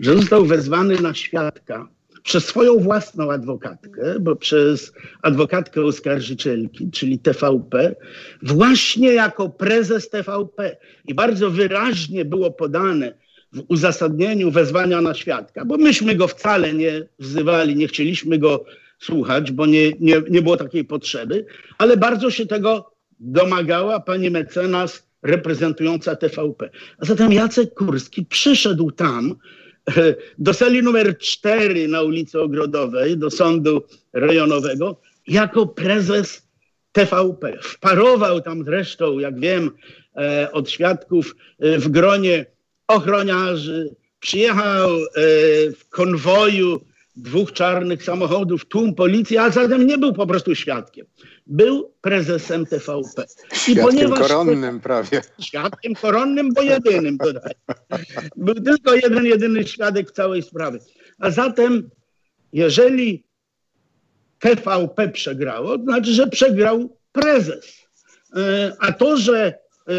[0.00, 1.88] że został wezwany na świadka
[2.22, 7.96] przez swoją własną adwokatkę, bo przez adwokatkę oskarżycielki, czyli TVP,
[8.42, 10.76] właśnie jako prezes TVP.
[11.08, 13.14] I bardzo wyraźnie było podane
[13.52, 18.64] w uzasadnieniu wezwania na świadka, bo myśmy go wcale nie wzywali, nie chcieliśmy go
[18.98, 21.46] słuchać, bo nie, nie, nie było takiej potrzeby,
[21.78, 26.70] ale bardzo się tego domagała pani mecenas reprezentująca TVP.
[26.98, 29.34] A zatem Jacek Kurski przyszedł tam
[30.38, 36.50] do sali numer 4 na ulicy Ogrodowej, do sądu rejonowego, jako prezes
[36.92, 37.58] TVP.
[37.62, 39.70] Wparował tam zresztą, jak wiem,
[40.16, 42.46] e, od świadków e, w gronie
[42.88, 45.02] ochroniarzy, przyjechał e,
[45.72, 46.80] w konwoju
[47.16, 51.06] dwóch czarnych samochodów, tłum policji, a zatem nie był po prostu świadkiem.
[51.50, 53.24] Był prezesem TVP.
[53.52, 55.22] I świadkiem ponieważ koronnym prawie.
[55.40, 57.52] Świadkiem koronnym, bo jedynym dodaj.
[58.36, 60.78] Był tylko jeden, jedyny świadek całej sprawy.
[61.18, 61.90] A zatem,
[62.52, 63.24] jeżeli
[64.38, 67.86] TVP przegrało, to znaczy, że przegrał prezes.
[68.36, 69.92] E, a to, że e,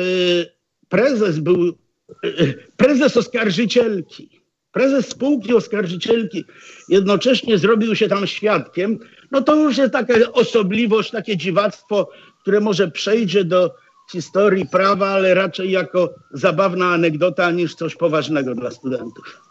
[0.90, 2.30] prezes był, e,
[2.78, 6.46] prezes oskarżycielki, prezes spółki oskarżycielki
[6.90, 9.00] jednocześnie zrobił się tam świadkiem,
[9.32, 12.10] no to już jest taka osobliwość, takie dziwactwo,
[12.42, 13.76] które może przejdzie do
[14.12, 19.42] historii prawa, ale raczej jako zabawna anegdota niż coś poważnego dla studentów.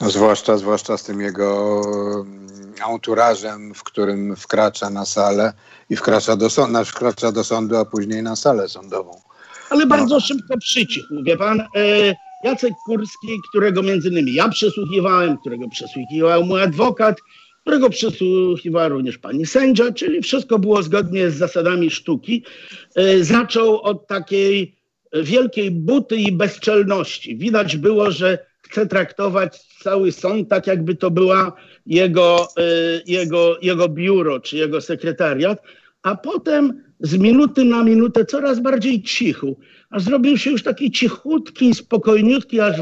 [0.00, 1.80] No zwłaszcza, zwłaszcza z tym jego
[2.82, 5.52] autorażem, w którym wkracza na salę
[5.90, 9.20] i wkracza do, sądu, wkracza do sądu, a później na salę sądową.
[9.70, 10.20] Ale bardzo no.
[10.20, 11.60] szybko przycichł, wie pan.
[11.60, 11.66] E,
[12.44, 17.16] Jacek Kurski, którego między innymi ja przesłuchiwałem, którego przesłuchiwał mój adwokat,
[17.60, 22.44] którego przesłuchiwała również pani sędzia, czyli wszystko było zgodnie z zasadami sztuki,
[22.94, 24.76] e, zaczął od takiej
[25.12, 27.36] wielkiej buty i bezczelności.
[27.36, 31.52] Widać było, że chce traktować cały sąd tak, jakby to była
[31.86, 32.62] jego, e,
[33.06, 35.62] jego, jego biuro czy jego sekretariat,
[36.02, 39.56] a potem z minuty na minutę coraz bardziej cichu
[39.90, 42.76] a zrobił się już taki cichutki, spokojniutki, aż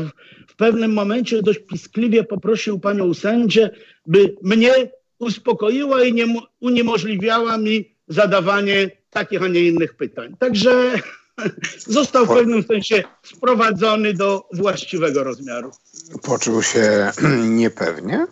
[0.58, 3.70] pewnym momencie dość piskliwie poprosił panią sędzię,
[4.06, 4.72] by mnie
[5.18, 6.26] uspokoiła i nie,
[6.60, 10.36] uniemożliwiała mi zadawanie takich, a nie innych pytań.
[10.38, 10.92] Także
[11.98, 15.70] został w pewnym sensie sprowadzony do właściwego rozmiaru.
[16.22, 17.10] Poczuł się
[17.62, 18.26] niepewnie?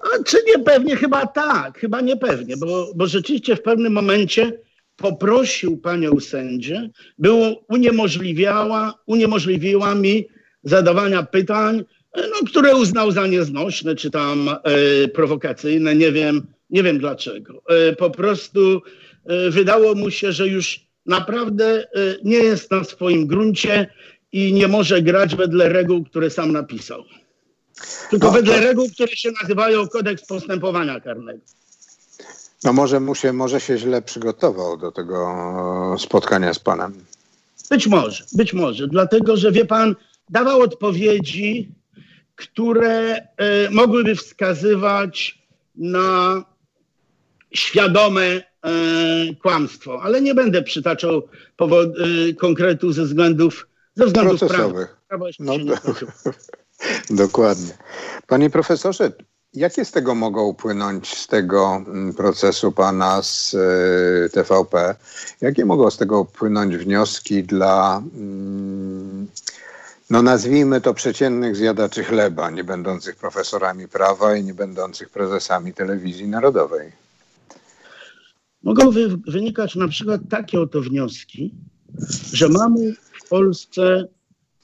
[0.00, 0.96] A czy niepewnie?
[0.96, 4.60] Chyba tak, chyba niepewnie, bo, bo rzeczywiście w pewnym momencie
[4.96, 10.28] poprosił panią sędzię, było uniemożliwiała, uniemożliwiła mi
[10.62, 11.84] zadawania pytań,
[12.16, 17.62] no, które uznał za nieznośne, czy tam e, prowokacyjne, nie wiem, nie wiem dlaczego.
[17.68, 18.82] E, po prostu
[19.24, 21.86] e, wydało mu się, że już naprawdę e,
[22.24, 23.90] nie jest na swoim gruncie
[24.32, 27.04] i nie może grać wedle reguł, które sam napisał.
[28.10, 28.60] Tylko no, wedle to...
[28.60, 31.40] reguł, które się nazywają kodeks postępowania karnego.
[32.64, 37.04] No może, mu się, może się źle przygotował do tego spotkania z panem.
[37.70, 38.88] Być może, być może.
[38.88, 39.94] Dlatego, że wie pan,
[40.30, 41.74] dawał odpowiedzi,
[42.36, 43.20] które y,
[43.70, 45.44] mogłyby wskazywać
[45.76, 46.42] na
[47.54, 48.42] świadome y,
[49.42, 50.02] kłamstwo.
[50.02, 51.22] Ale nie będę przytaczał
[52.28, 54.96] y, konkretu ze względów, ze względów procesowych.
[55.08, 55.26] Prawa.
[55.38, 55.74] No, do,
[57.24, 57.78] dokładnie.
[58.26, 59.12] Panie profesorze,
[59.54, 64.94] Jakie z tego mogą płynąć, z tego mm, procesu pana z y, TVP?
[65.40, 69.28] Jakie mogą z tego płynąć wnioski dla, mm,
[70.10, 76.28] no nazwijmy to przeciętnych zjadaczy chleba, nie będących profesorami prawa i nie będących prezesami telewizji
[76.28, 76.92] narodowej?
[78.62, 81.54] Mogą wy wynikać na przykład takie oto wnioski,
[82.32, 82.94] że mamy
[83.24, 84.08] w Polsce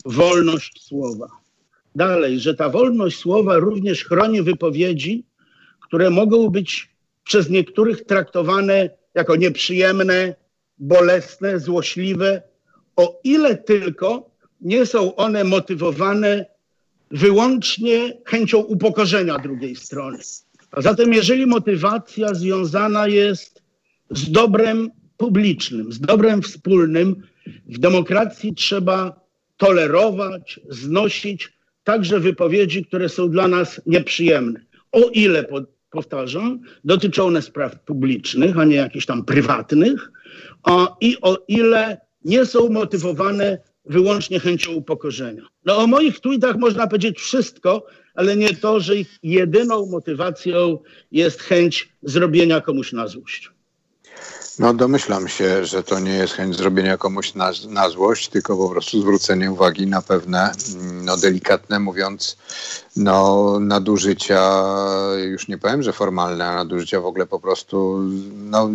[0.05, 1.29] wolność słowa
[1.97, 5.25] dalej, że ta wolność słowa również chroni wypowiedzi,
[5.81, 6.91] które mogą być
[7.25, 10.35] przez niektórych traktowane jako nieprzyjemne,
[10.79, 12.43] bolesne, złośliwe,
[12.97, 14.31] o ile tylko
[14.61, 16.47] nie są one motywowane
[17.11, 20.19] wyłącznie chęcią upokorzenia drugiej strony.
[20.71, 23.63] A zatem, jeżeli motywacja związana jest
[24.11, 27.23] z dobrem publicznym, z dobrem wspólnym,
[27.67, 29.21] w demokracji trzeba
[29.57, 31.53] tolerować, znosić
[31.85, 34.61] także wypowiedzi, które są dla nas nieprzyjemne.
[34.93, 35.47] O ile,
[35.91, 40.13] powtarzam, dotyczą one spraw publicznych, a nie jakichś tam prywatnych,
[40.63, 45.43] a, i o ile nie są motywowane wyłącznie chęcią upokorzenia.
[45.65, 50.79] No o moich tweetach można powiedzieć wszystko, ale nie to, że ich jedyną motywacją
[51.13, 53.51] jest chęć zrobienia komuś na złość.
[54.59, 58.69] No domyślam się, że to nie jest chęć zrobienia komuś na, na złość, tylko po
[58.69, 62.37] prostu zwrócenie uwagi na pewne, mm, no delikatne mówiąc,
[62.97, 64.65] no nadużycia,
[65.25, 67.99] już nie powiem, że formalne, a nadużycia w ogóle po prostu,
[68.35, 68.71] no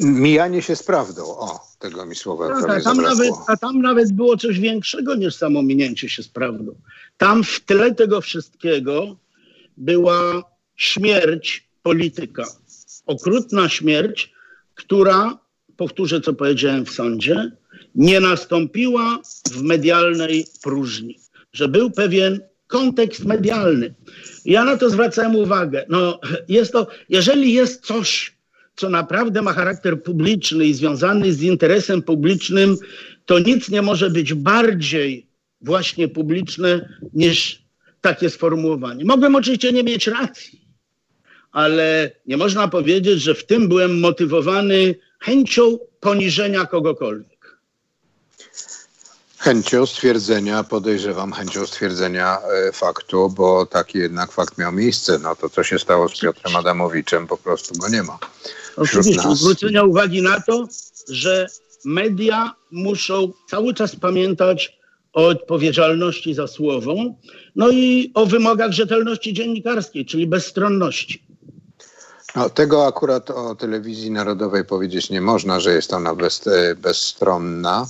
[0.00, 1.24] mijanie się z prawdą.
[1.26, 5.34] O, tego mi słowa tak, a, tam nawet, a tam nawet było coś większego niż
[5.34, 6.74] samo minięcie się z prawdą.
[7.16, 9.16] Tam w tle tego wszystkiego
[9.76, 10.42] była
[10.76, 12.44] śmierć polityka.
[13.06, 14.32] Okrutna śmierć,
[14.74, 15.38] która,
[15.76, 17.52] powtórzę co powiedziałem w sądzie,
[17.94, 19.18] nie nastąpiła
[19.50, 21.18] w medialnej próżni.
[21.52, 23.94] Że był pewien kontekst medialny.
[24.44, 25.86] Ja na to zwracałem uwagę.
[25.88, 28.35] No, jest to, jeżeli jest coś,
[28.76, 32.76] co naprawdę ma charakter publiczny i związany z interesem publicznym,
[33.26, 35.26] to nic nie może być bardziej
[35.60, 37.62] właśnie publiczne niż
[38.00, 39.04] takie sformułowanie.
[39.04, 40.60] Mogłem oczywiście nie mieć racji,
[41.52, 47.35] ale nie można powiedzieć, że w tym byłem motywowany chęcią poniżenia kogokolwiek.
[49.46, 55.18] Chęcią stwierdzenia, podejrzewam, chęcią stwierdzenia e, faktu, bo taki jednak fakt miał miejsce.
[55.18, 58.18] No to co się stało z Piotrem Adamowiczem, po prostu go nie ma.
[58.76, 60.66] Oczywiście, zwrócenia uwagi na to,
[61.08, 61.46] że
[61.84, 64.78] media muszą cały czas pamiętać
[65.12, 66.94] o odpowiedzialności za słowo,
[67.56, 71.22] no i o wymogach rzetelności dziennikarskiej, czyli bezstronności.
[72.36, 77.86] No, tego akurat o telewizji narodowej powiedzieć nie można, że jest ona bez, e, bezstronna,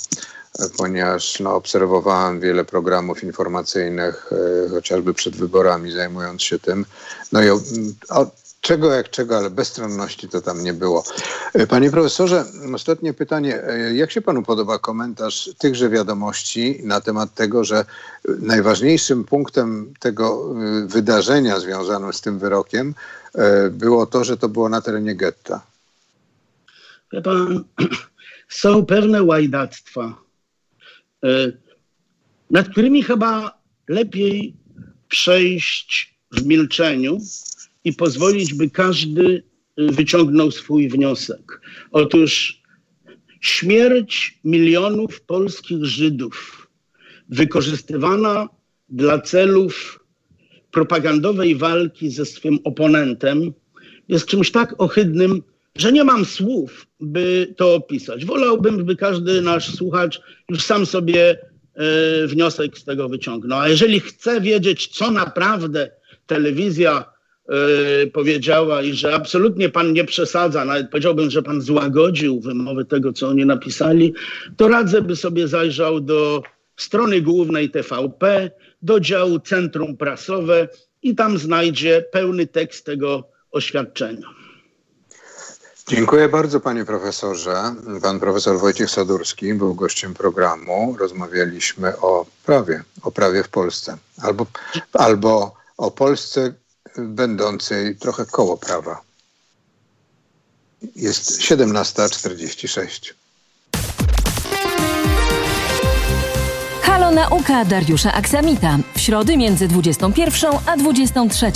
[0.78, 4.30] ponieważ no, obserwowałem wiele programów informacyjnych,
[4.66, 6.84] e, chociażby przed wyborami zajmując się tym.
[7.32, 7.50] No i
[8.10, 8.30] o,
[8.60, 11.04] czego jak czego, ale bezstronności to tam nie było.
[11.54, 12.44] E, panie profesorze,
[12.74, 13.62] ostatnie pytanie.
[13.62, 17.84] E, jak się panu podoba komentarz tychże wiadomości na temat tego, że
[18.38, 20.54] najważniejszym punktem tego
[20.86, 22.94] wydarzenia związanym z tym wyrokiem
[23.70, 25.60] było to, że to było na terenie getta?
[27.12, 27.64] Wie pan,
[28.48, 30.25] są pewne łajdactwa,
[32.50, 33.58] nad którymi chyba
[33.88, 34.54] lepiej
[35.08, 37.18] przejść w milczeniu,
[37.86, 39.42] i pozwolić, by każdy
[39.80, 41.60] y, wyciągnął swój wniosek.
[41.90, 42.62] Otóż
[43.40, 46.68] śmierć milionów polskich Żydów
[47.28, 48.48] wykorzystywana
[48.88, 50.00] dla celów
[50.70, 53.52] propagandowej walki ze swym oponentem
[54.08, 55.42] jest czymś tak ohydnym,
[55.78, 58.24] że nie mam słów, by to opisać.
[58.24, 61.38] Wolałbym, by każdy nasz słuchacz już sam sobie
[61.74, 63.60] e, wniosek z tego wyciągnął.
[63.60, 65.90] A jeżeli chce wiedzieć, co naprawdę
[66.26, 67.04] telewizja
[67.48, 73.12] yy, powiedziała i że absolutnie pan nie przesadza, nawet powiedziałbym, że pan złagodził wymowę tego,
[73.12, 74.14] co oni napisali,
[74.56, 76.42] to radzę, by sobie zajrzał do
[76.76, 78.50] strony głównej TVP,
[78.82, 80.68] do działu Centrum Prasowe
[81.02, 84.45] i tam znajdzie pełny tekst tego oświadczenia.
[85.88, 87.74] Dziękuję bardzo panie profesorze.
[88.02, 90.96] Pan profesor Wojciech Sadurski był gościem programu.
[90.98, 93.96] Rozmawialiśmy o prawie, o prawie w Polsce.
[94.22, 94.46] Albo,
[94.92, 96.52] albo o Polsce,
[96.98, 99.00] będącej trochę koło prawa.
[100.96, 103.14] Jest 17.46.
[106.82, 108.78] Halo Nauka Dariusza Aksamita.
[108.94, 111.52] W środę między 21 a 23.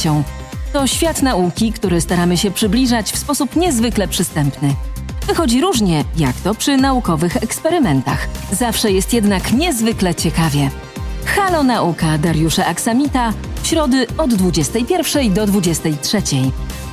[0.72, 4.74] To świat nauki, który staramy się przybliżać w sposób niezwykle przystępny.
[5.26, 8.28] Wychodzi różnie, jak to przy naukowych eksperymentach.
[8.52, 10.70] Zawsze jest jednak niezwykle ciekawie.
[11.24, 16.22] Halo Nauka Dariusza Aksamita środy od 21 do 23.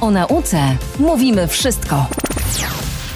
[0.01, 2.05] O nauce mówimy wszystko.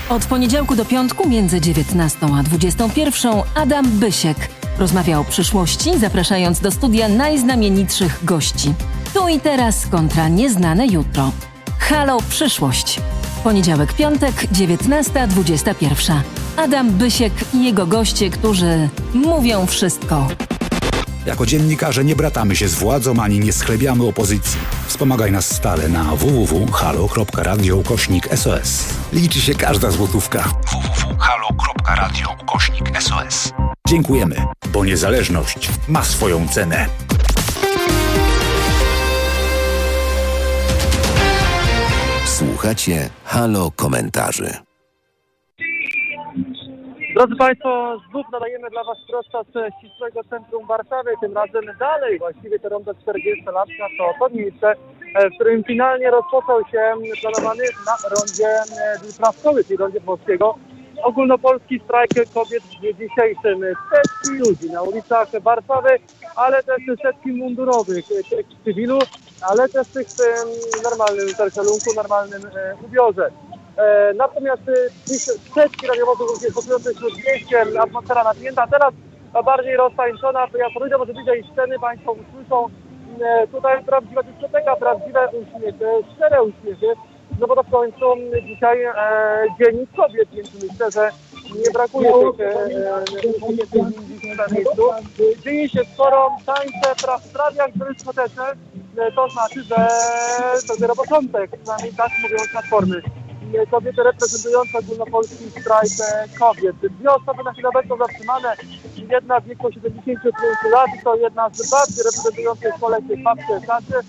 [0.10, 4.38] Od poniedziałku do piątku między 19 a 21 Adam Bysiek
[4.80, 8.74] rozmawiał o przyszłości, zapraszając do studia najznamienitszych gości.
[9.14, 11.32] Tu i teraz kontra nieznane jutro.
[11.80, 13.00] Halo Przyszłość.
[13.44, 16.14] Poniedziałek, piątek, 19.21.
[16.58, 20.28] Adam Bysiek i jego goście, którzy mówią wszystko.
[21.26, 24.60] Jako dziennikarze nie bratamy się z władzą ani nie schlebiamy opozycji.
[24.88, 28.86] Wspomagaj nas stale na www.halo.radio ukośnik SOS.
[29.14, 30.44] Liczy się każda złotówka.
[30.72, 33.54] www.halo.radio ukośnik SOS.
[33.88, 34.36] Dziękujemy,
[34.74, 36.88] bo niezależność ma swoją cenę.
[42.62, 44.50] Słuchacie Halo Komentarzy.
[47.16, 52.60] Drodzy Państwo, znów nadajemy dla Was prosto z ścisłego centrum Warszawy, tym razem dalej, właściwie
[52.60, 54.74] to ronda 40-latka, to to miejsce,
[55.16, 56.82] e, w którym finalnie rozpoczął się
[57.22, 58.50] planowany na rondzie
[59.04, 60.56] Wilfrawskowy, czyli rondzie polskiego,
[61.04, 63.60] ogólnopolski strajk kobiet w dniu dzisiejszym.
[63.92, 65.90] Setki ludzi na ulicach Warszawy,
[66.36, 69.00] ale też setki mundurowych, tych cywilu,
[69.42, 70.08] ale też w tych
[70.84, 73.32] normalnym interkalunku, normalnym e, ubiorze.
[73.78, 75.14] E, natomiast e,
[75.56, 78.94] setki radiowozów pokrytych śródmieściem, atmosfera napięta, teraz
[79.46, 82.68] bardziej roztańczona, ja powiedziałbym, że bliżej sceny Państwo usłyszą.
[83.52, 85.86] Tutaj prawdziwa dyskoteka, prawdziwe uśmiechy,
[86.16, 86.88] szczere uśmiechy,
[87.40, 88.06] no bo to w końcu
[88.46, 88.94] dzisiaj e,
[89.60, 91.10] Dzień Kobiet, więc myślę, że
[91.66, 92.56] nie brakuje tych e,
[94.50, 94.82] e, miejscu.
[95.44, 98.42] Dzieje się sporo, tańce, pra, prawie jak w dyskotece,
[98.98, 99.76] e, to znaczy, że
[100.68, 103.02] to dopiero początek, przynajmniej tak mówią platformy.
[103.54, 105.92] E, Kobiety reprezentujące ogólnopolski strajk
[106.40, 106.76] kobiet.
[106.76, 108.56] Dwie osoby na chwilę obecną zatrzymane.
[109.10, 110.34] Jedna w wieku 75
[110.72, 114.08] lat, to jedna z bardziej reprezentujących kolekcję Papcie Saczy.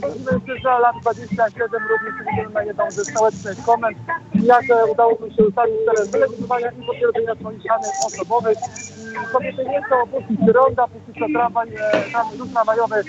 [0.00, 3.98] Drugi mężczyzna lat 27 również wymieniony na jedną ze stołecznych komend.
[4.34, 8.58] Jak e, udało mi się ustalić teren wylegitymowania i potwierdzenia swoich danych osobowych.
[8.58, 13.02] Mm, Kobiety nie chcą opuścić ronda, póki co tramwaj, e, tam ruch tramwajowy e,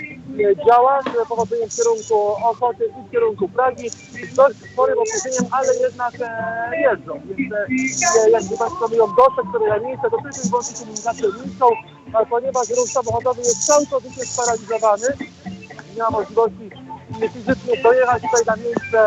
[0.66, 2.16] działa, z powodzeniem w kierunku
[2.50, 3.90] Osoty i w kierunku Pragi.
[4.36, 6.14] Dość sporym opóźnieniem, ale jednak
[6.72, 7.12] jeżdżą.
[7.24, 7.52] Więc
[8.32, 11.66] jakby Państwo mówią, doszedł które ja miejsce, to tylko i wyłącznie komunikacją miejską,
[12.30, 15.06] ponieważ ruch samochodowy jest całkowicie sparaliżowany,
[15.98, 16.70] ma możliwości
[17.32, 18.98] fizycznie dojechać tutaj na miejsce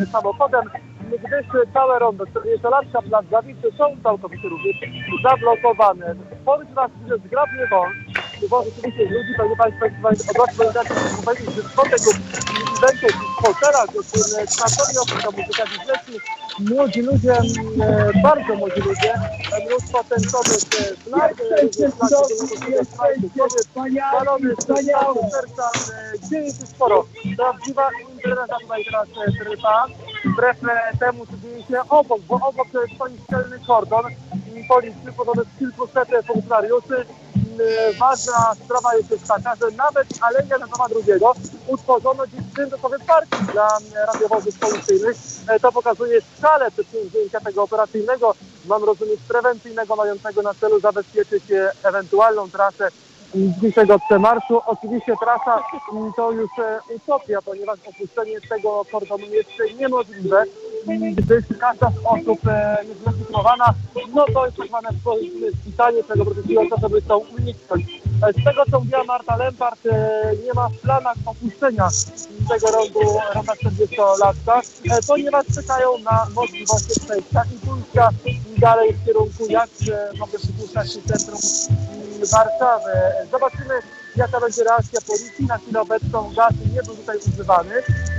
[0.00, 0.64] e, samochodem,
[1.10, 4.76] gdyż całe rondo, 40-latka, plac Zawiszy są całkowicie również
[5.24, 6.14] zablokowane.
[6.44, 7.94] Powiedz nas, że zgrabny wąż,
[8.50, 9.86] bo rzeczywiście ludzi, pewnie Państwo
[10.30, 10.64] odnośnie
[11.16, 12.16] że powiedzieć, że spotek lub
[12.78, 17.32] eventów w hotelach, którym transportuje oprócz muzyka biznesu, młodzi ludzie,
[17.82, 19.14] e, bardzo młodzi ludzie,
[19.66, 20.04] mnóstwo
[22.40, 23.14] również flag,
[24.12, 24.54] balony,
[25.30, 27.04] serca, e, dzieje się sporo.
[27.36, 29.86] Prawdziwa impreza tutaj teraz e, trwa,
[30.24, 30.56] wbrew
[31.00, 34.04] temu, co dzieje się obok, bo obok stoi szczelny kordon
[34.56, 37.06] i policji, podobno z kilkuset funkcjonariuszy.
[38.00, 41.20] Ważna sprawa jest taka, że nawet Aleja Janowa II
[41.66, 45.16] utworzono dziś tymczasowy parking dla mm, radiowozów policyjnych.
[45.48, 48.34] E, To pokazuje skalę przedsięwzięcia tego operacyjnego,
[48.66, 52.88] mam rozumieć prewencyjnego, mającego na celu zabezpieczyć e, ewentualną trasę
[53.34, 54.60] dzisiejszego przemarszu.
[54.66, 60.44] Oczywiście trasa mm, to już e, utopia, ponieważ opuszczenie tego kordonu jest niemożliwe,
[61.16, 63.00] gdyż każda z osób e, jest.
[64.14, 64.88] No to jest tak zwane
[65.60, 68.02] spisanie tego protestujące osoby chcą uniknąć.
[68.22, 71.88] E, Z tego co mówiła Marta Lempart, e, nie ma w planach opuszczenia
[72.48, 73.00] tego rondu
[73.34, 74.60] ronda 40-latka,
[74.90, 78.08] e, ponieważ czekają na możliwość przejścia i pójścia
[78.62, 81.38] dalej w kierunku, jak e, mogę przypuszczać, centrum
[81.70, 82.92] mm, Warszawy.
[83.30, 83.74] Zobaczymy,
[84.16, 85.46] jaka będzie reakcja policji.
[85.46, 87.74] Na chwilę obecną gaz nie był tutaj używany.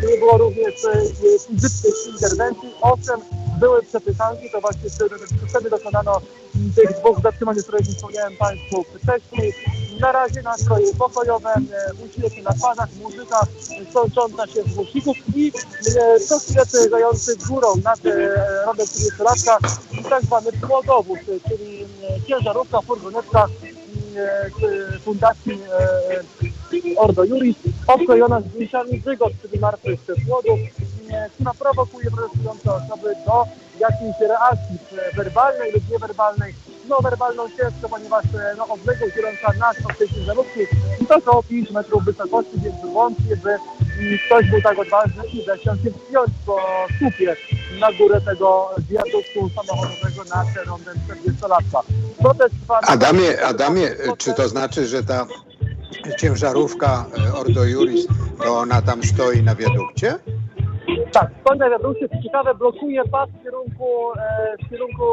[0.09, 1.01] Nie było również e,
[1.49, 2.69] fizycznych interwencji.
[2.81, 3.19] Owszem,
[3.59, 5.15] były przepychanki, to właśnie wtedy,
[5.49, 6.21] wtedy dokonano
[6.55, 9.53] mm, tych dwóch zatrzymań, o których wspomniałem Państwu wcześniej.
[9.99, 11.61] Na razie nastroje pokojowe, e,
[12.05, 13.39] uśmiechy na twarzach, muzyka
[13.93, 15.51] sącząca się z głośników i
[15.97, 19.57] e, co chwilę przejeżdżający górą nad e, rodem 30-latka
[20.09, 23.47] tak zwany płodowóz, e, czyli e, ciężarówka, furgonetka
[24.15, 27.55] e, fundacji e, Ordo Juris,
[27.87, 30.92] obklejona zdjęciami wygod, czyli martwych płodów, e,
[31.33, 33.45] która prowokuje protestujące osoby do
[33.79, 36.53] jakiejś reakcji e, werbalnej lub niewerbalnej.
[36.89, 40.59] No werbalną ciężko, ponieważ e, no, odległość dzieląca nas od tej ciężarówki
[41.07, 45.75] to około 5 metrów wysokości, więc wątpię, by mm, ktoś był tak odważny i zechciał
[45.75, 46.57] się wspiąć po
[46.99, 47.35] słupie
[47.79, 51.79] na górę tego wiaduktu samochodowego na rondem 40-latka.
[52.19, 52.79] Protest trwa...
[52.79, 55.27] Adamie, Adamie, czy to znaczy, że ta
[56.19, 58.07] ciężarówka e, Ordo Juris,
[58.43, 60.19] to ona tam stoi na wiadukcie?
[61.11, 61.29] Tak,
[61.69, 63.87] wiadukcie, co ciekawe, blokuje pas w kierunku,
[64.17, 65.03] e, w kierunku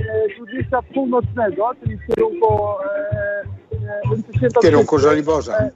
[0.00, 5.58] e, Śródmieścia Północnego, czyli w kierunku e, e, ulicy W kierunku Żoliborza.
[5.58, 5.70] E,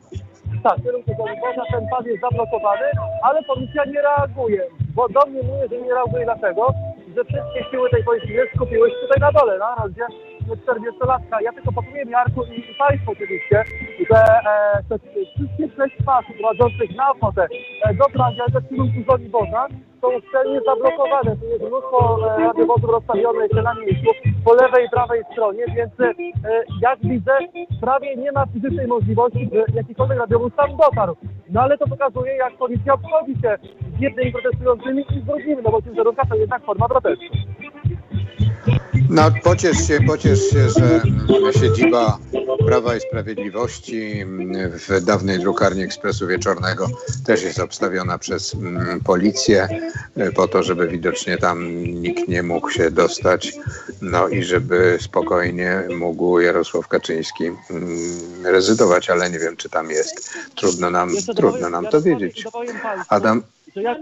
[0.62, 2.86] Tak, w kierunku Żoliborza ten pas jest zablokowany,
[3.22, 6.74] ale policja nie reaguje, bo do mnie mówię, że nie reaguje dlatego,
[7.16, 10.06] że wszystkie siły tej policji skupiły się tutaj na dole, na rondzie
[10.42, 11.42] 40-latka.
[11.42, 13.64] Ja tylko powiem Jarku i, Państwu oczywiście,
[14.10, 17.48] że e, te wszystkie sześć pasów prowadzących na ochotę
[17.84, 19.68] e, do też w kierunku Żoliborza
[20.02, 21.36] są szczelnie zablokowane.
[21.36, 24.10] Tu jest mnóstwo e, radiowozów rozstawionych na miejscu
[24.44, 26.14] po lewej i prawej stronie, więc e,
[26.80, 27.32] jak widzę,
[27.80, 31.16] prawie nie ma fizycznej możliwości, by jakikolwiek radiowóz tam dotarł.
[31.50, 33.58] No ale to pokazuje, jak policja obchodzi się
[33.98, 37.24] z jednymi protestującymi i z drugimi, no bo ciężarówka to jednak forma protestu.
[39.08, 41.02] No pociesz się, pociesz się, że
[41.60, 42.18] siedziba
[42.66, 44.24] Prawa i Sprawiedliwości
[44.88, 46.88] w dawnej drukarni Ekspresu Wieczornego
[47.26, 49.68] też jest obstawiona przez mm, policję
[50.16, 53.52] e, po to, żeby widocznie tam nikt nie mógł się dostać,
[54.02, 57.56] no i żeby spokojnie mógł Jarosław Kaczyński mm,
[58.44, 60.30] rezydować, ale nie wiem, czy tam jest.
[60.54, 62.44] Trudno nam, trudno nam to wiedzieć.
[63.08, 63.42] Adam,
[63.76, 63.98] że jak,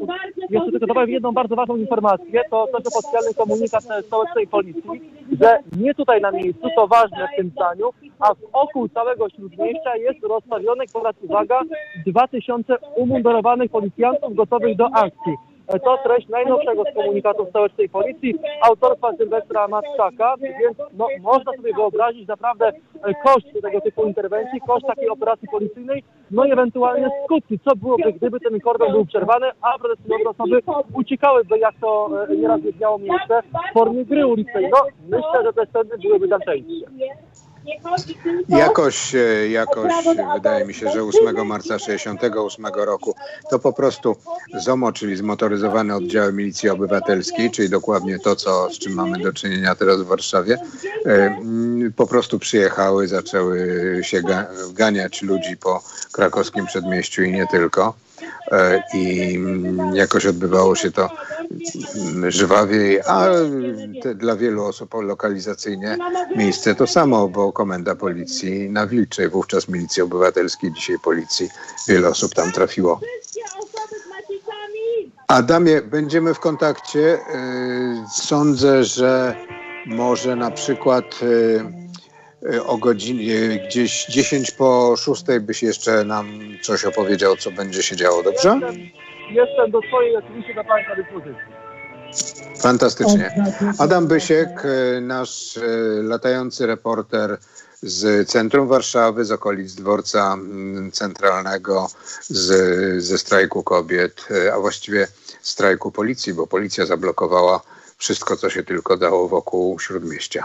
[0.51, 5.59] jeszcze tylko dodałem jedną bardzo ważną informację, to to, że specjalny komunikat stołecznej policji, że
[5.77, 7.91] nie tutaj na miejscu, to ważne w tym zdaniu,
[8.21, 11.61] a wokół całego Śródmieścia jest rozstawione, akurat uwaga,
[12.07, 15.50] 2000 umundurowanych policjantów gotowych do akcji.
[15.79, 22.29] To treść najnowszego z komunikatów stołecznej policji autorstwa Sylwestra Matczaka, więc no, można sobie wyobrazić
[22.29, 27.59] naprawdę e, koszt tego typu interwencji, koszt takiej operacji policyjnej, no i ewentualnie skutki.
[27.59, 30.63] Co byłoby, gdyby ten kordon był przerwany, a protestujące osoby
[30.95, 34.71] uciekałyby, jak to e, nieraz miało miejsce, w formie gry ulicznej.
[34.71, 36.41] No, myślę, że te sceny byłyby tam
[38.07, 38.17] częściej.
[38.49, 39.93] Jakoś, e, jakoś
[40.35, 43.15] wydaje mi się, że 8 marca 68 roku
[43.51, 44.17] to po prostu
[44.55, 49.75] ZOMO, czyli zmotoryzowane oddziały milicji obywatelskiej, czyli dokładnie to, co, z czym mamy do czynienia
[49.75, 50.59] teraz w Warszawie,
[51.07, 51.41] e,
[51.97, 54.23] po prostu przyjechały, zaczęły się
[54.73, 55.83] ganiać ludzi po
[56.13, 57.95] krakowskim przedmieściu i nie tylko.
[58.53, 59.39] E, i
[59.95, 61.09] jakoś odbywało się to
[62.29, 63.27] żwawiej, a
[64.03, 65.99] te, dla wielu osób lokalizacyjnie
[66.37, 71.49] miejsce to samo, bo komenda policji na Wilczej, wówczas milicji obywatelskiej, dzisiaj policji,
[71.89, 73.01] wiele osób tam trafiło.
[75.29, 77.19] Adamie, będziemy w kontakcie.
[77.19, 79.37] E, sądzę, że
[79.87, 81.90] może na przykład e,
[82.67, 88.23] o godzinie gdzieś 10 po 6 byś jeszcze nam coś opowiedział, co będzie się działo,
[88.23, 88.49] dobrze?
[88.49, 88.77] Jestem,
[89.31, 91.61] jestem do swojej oczywiście na Państwa dyspozycji.
[92.61, 93.31] Fantastycznie.
[93.79, 97.39] Adam Bysiek, y, nasz y, latający reporter
[97.83, 101.89] z centrum Warszawy, z okolic dworca mm, centralnego,
[102.23, 105.07] z, ze strajku kobiet, a właściwie
[105.43, 107.61] strajku policji, bo policja zablokowała
[107.97, 110.45] wszystko, co się tylko dało wokół śródmieścia.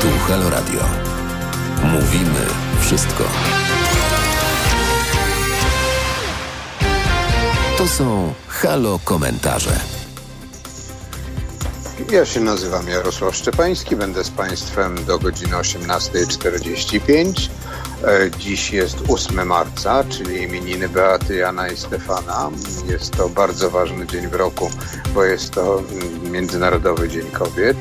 [0.00, 0.80] Tu Halo Radio.
[1.82, 2.46] Mówimy
[2.80, 3.24] wszystko.
[7.78, 9.80] To są Halo komentarze.
[12.10, 17.48] Ja się nazywam Jarosław Szczepański, będę z Państwem do godziny 18.45.
[18.04, 22.50] E, dziś jest 8 marca, czyli imieniny Beaty, Jana i Stefana.
[22.88, 24.70] Jest to bardzo ważny dzień w roku,
[25.14, 25.82] bo jest to
[26.30, 27.76] Międzynarodowy Dzień Kobiet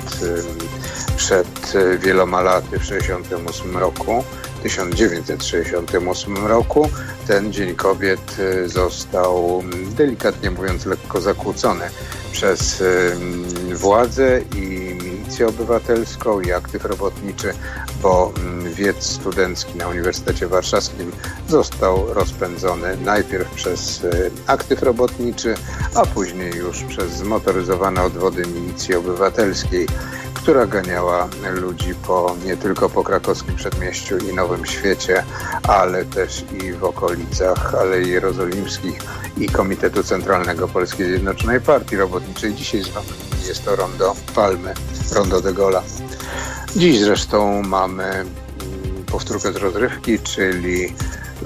[1.17, 4.23] przed e, wieloma laty, w 1968 roku,
[4.63, 6.89] 1968 roku,
[7.27, 11.89] ten Dzień Kobiet e, został, delikatnie mówiąc, lekko zakłócony
[12.31, 17.53] przez e, władze i milicję obywatelską i aktyw robotniczy,
[18.07, 18.31] bo
[18.73, 21.11] wiec studencki na Uniwersytecie Warszawskim
[21.47, 24.05] został rozpędzony najpierw przez
[24.47, 25.55] aktyw robotniczy,
[25.95, 29.87] a później już przez zmotoryzowane odwody milicji obywatelskiej
[30.33, 35.23] która ganiała ludzi po, nie tylko po krakowskim przedmieściu i Nowym Świecie,
[35.63, 38.99] ale też i w okolicach Alei Jerozolimskich
[39.37, 42.53] i Komitetu Centralnego Polskiej Zjednoczonej Partii Robotniczej.
[42.53, 42.81] Dzisiaj
[43.47, 44.73] jest to rondo Palmy,
[45.15, 45.83] rondo de Gola.
[46.75, 48.27] Dziś zresztą mamy mm,
[49.11, 50.93] powtórkę z rozrywki, czyli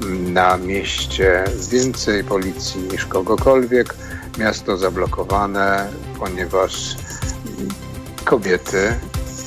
[0.02, 3.96] mm, na mieście więcej policji niż kogokolwiek.
[4.38, 6.96] Miasto zablokowane, ponieważ
[8.26, 8.94] kobiety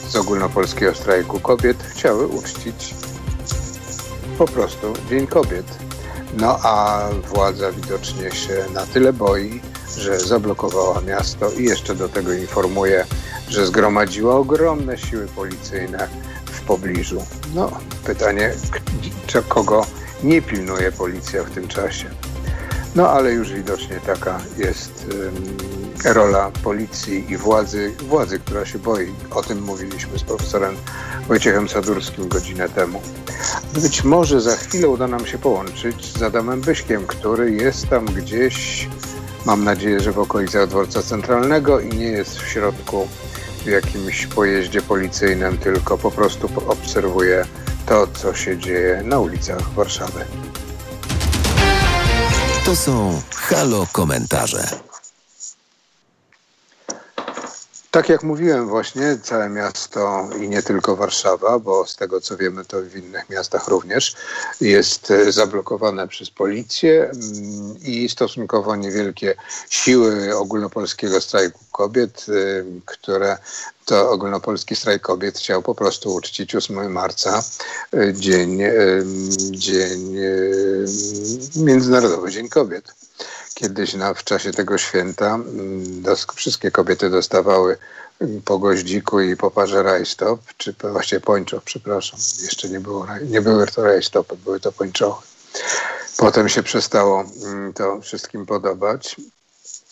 [0.08, 2.94] z ogólnopolskiego strajku kobiet chciały uczcić
[4.38, 5.78] po prostu Dzień Kobiet.
[6.36, 9.60] No a władza widocznie się na tyle boi,
[9.98, 13.06] że zablokowała miasto i jeszcze do tego informuje,
[13.48, 16.08] że zgromadziła ogromne siły policyjne
[16.44, 17.24] w pobliżu.
[17.54, 17.70] No,
[18.04, 18.54] pytanie,
[19.48, 19.86] kogo
[20.22, 22.10] nie pilnuje policja w tym czasie.
[22.94, 25.06] No ale już widocznie taka jest
[26.04, 29.14] rola policji i władzy, władzy, która się boi.
[29.30, 30.76] O tym mówiliśmy z profesorem
[31.28, 33.02] Wojciechem Sadurskim godzinę temu.
[33.74, 38.88] Być może za chwilę uda nam się połączyć z Adamem Byśkiem, który jest tam gdzieś,
[39.46, 43.08] mam nadzieję, że w okolicach dworca centralnego i nie jest w środku
[43.66, 47.44] jakimś pojeździe policyjnym, tylko po prostu obserwuję
[47.86, 50.24] to, co się dzieje na ulicach Warszawy.
[52.64, 54.93] To są Halo Komentarze.
[57.94, 62.64] Tak jak mówiłem właśnie, całe miasto i nie tylko Warszawa, bo z tego co wiemy
[62.64, 64.14] to w innych miastach również,
[64.60, 69.34] jest e, zablokowane przez policję mm, i stosunkowo niewielkie
[69.70, 72.32] siły ogólnopolskiego strajku kobiet, e,
[72.84, 73.38] które
[73.84, 77.42] to ogólnopolski strajk kobiet chciał po prostu uczcić 8 marca,
[77.92, 78.62] e, dzień,
[79.50, 80.16] dzień
[81.56, 83.03] Międzynarodowy Dzień Kobiet.
[83.54, 87.76] Kiedyś na, w czasie tego święta mm, dos, wszystkie kobiety dostawały
[88.20, 92.20] mm, po goździku i po parze rajstop, czy właściwie pończoch, przepraszam.
[92.42, 95.26] Jeszcze nie, było, nie były to rajstopy, były to pończochy.
[96.16, 99.16] Potem się przestało mm, to wszystkim podobać.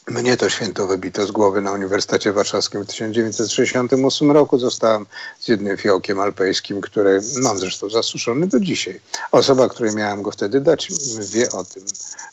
[0.09, 4.59] Mnie to święto wybito z głowy na Uniwersytecie Warszawskim w 1968 roku.
[4.59, 5.07] Zostałem
[5.40, 9.00] z jednym fiołkiem alpejskim, który mam zresztą zasuszony do dzisiaj.
[9.32, 10.88] Osoba, której miałem go wtedy dać,
[11.32, 11.84] wie o tym,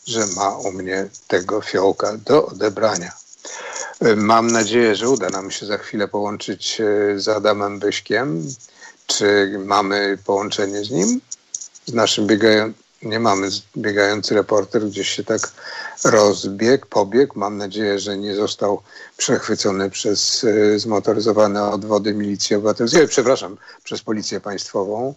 [0.08, 3.12] że ma u mnie tego fiołka do odebrania.
[4.16, 8.48] Mam nadzieję, że uda nam się za chwilę połączyć e, z Adamem Byśkiem.
[9.08, 11.22] Czy mamy połączenie z nim?
[11.86, 13.50] Z naszym biegającym nie mamy.
[13.78, 15.42] Biegający reporter gdzieś się tak
[16.04, 17.40] rozbiegł, pobiegł.
[17.40, 18.82] Mam nadzieję, że nie został
[19.18, 25.14] przechwycony przez y, zmotoryzowane odwody milicji obywatelskiej, przepraszam, przez policję państwową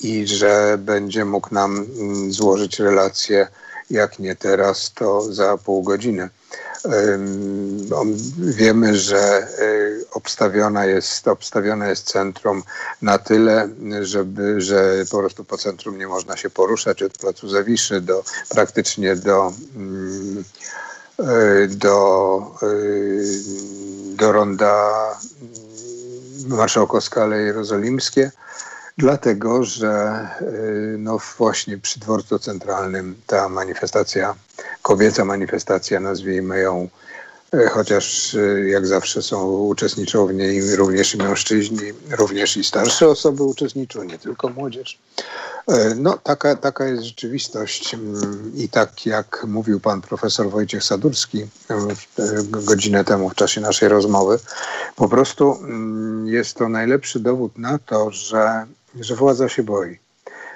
[0.00, 3.48] i że będzie mógł nam mm, złożyć relację,
[3.90, 6.28] jak nie teraz, to za pół godziny.
[8.38, 12.62] Wiemy, że y, obstawiona jest, obstawione jest centrum
[13.02, 13.68] na tyle,
[14.00, 19.16] żeby, że po prostu po centrum nie można się poruszać od placu Zawiszy do praktycznie
[19.16, 20.44] do, mm,
[21.20, 23.22] y, do, y,
[24.16, 24.90] do ronda
[26.46, 28.30] Marszałkowska Ale Jerozolimskie
[28.98, 30.28] dlatego że
[30.98, 34.34] no właśnie przy dworcu centralnym ta manifestacja
[34.82, 36.88] kobieca manifestacja, nazwijmy ją,
[37.52, 43.08] e, chociaż e, jak zawsze są, uczestniczą w niej również i mężczyźni, również i starsze
[43.08, 44.98] osoby uczestniczą, nie tylko młodzież.
[45.96, 51.46] No, taka, taka jest rzeczywistość mm, i tak jak mówił pan profesor Wojciech Sadurski
[52.50, 54.38] godzinę temu w czasie naszej rozmowy,
[54.96, 58.66] po prostu mm, jest to najlepszy dowód na to, że,
[59.00, 59.98] że władza się boi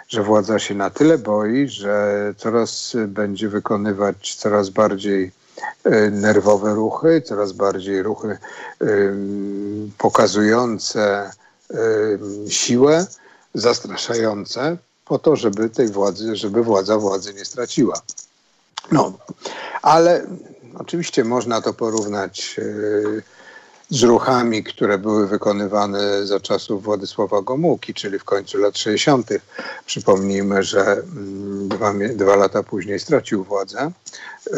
[0.09, 5.33] że władza się na tyle boi, że coraz będzie wykonywać coraz bardziej
[5.85, 8.39] e, nerwowe ruchy, coraz bardziej ruchy
[9.99, 11.31] pokazujące
[12.49, 13.07] siłę,
[13.55, 18.01] zastraszające, po to, żeby tej władzy, żeby władza władzy nie straciła.
[18.93, 19.13] No,
[19.83, 20.27] ale
[20.75, 23.42] oczywiście można to porównać e,
[23.93, 29.29] z ruchami, które były wykonywane za czasów Władysława Gomułki, czyli w końcu lat 60.
[29.87, 33.91] Przypomnijmy, że mm, dwa, dwa lata później stracił władzę
[34.47, 34.53] y,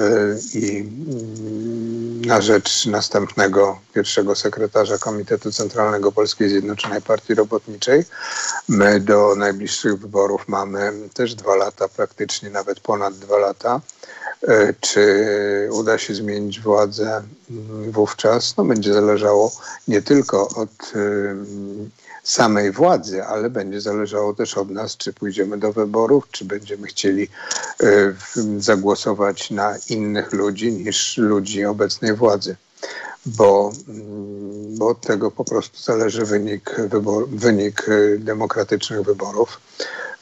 [0.54, 8.04] i mm, na rzecz następnego pierwszego sekretarza Komitetu Centralnego Polskiej Zjednoczonej Partii Robotniczej.
[8.68, 13.80] My do najbliższych wyborów mamy też dwa lata, praktycznie nawet ponad dwa lata.
[14.48, 18.56] E, czy uda się zmienić władzę mm, wówczas?
[18.56, 19.52] No, będzie zależało
[19.88, 20.92] nie tylko od
[22.24, 27.28] samej władzy, ale będzie zależało też od nas, czy pójdziemy do wyborów, czy będziemy chcieli
[27.82, 28.14] e,
[28.58, 32.56] zagłosować na innych ludzi niż ludzi obecnej władzy.
[33.26, 39.60] Bo, mm, bo od tego po prostu zależy wynik, wybor, wynik e, demokratycznych wyborów.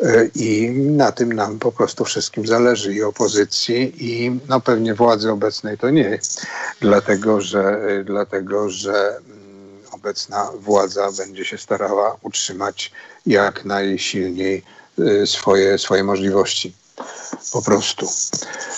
[0.00, 5.30] E, I na tym nam po prostu wszystkim zależy i opozycji, i no pewnie władzy
[5.30, 6.18] obecnej to nie,
[6.80, 9.22] dlatego że, e, dlatego, że mm,
[9.92, 12.92] obecna władza będzie się starała utrzymać
[13.26, 14.62] jak najsilniej
[15.24, 16.74] swoje, swoje możliwości.
[17.52, 18.06] Po prostu.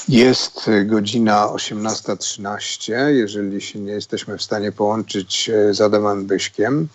[0.09, 2.93] Jest godzina 18.13.
[3.09, 6.89] Jeżeli się nie jesteśmy w stanie połączyć z Adamem Byśkiem,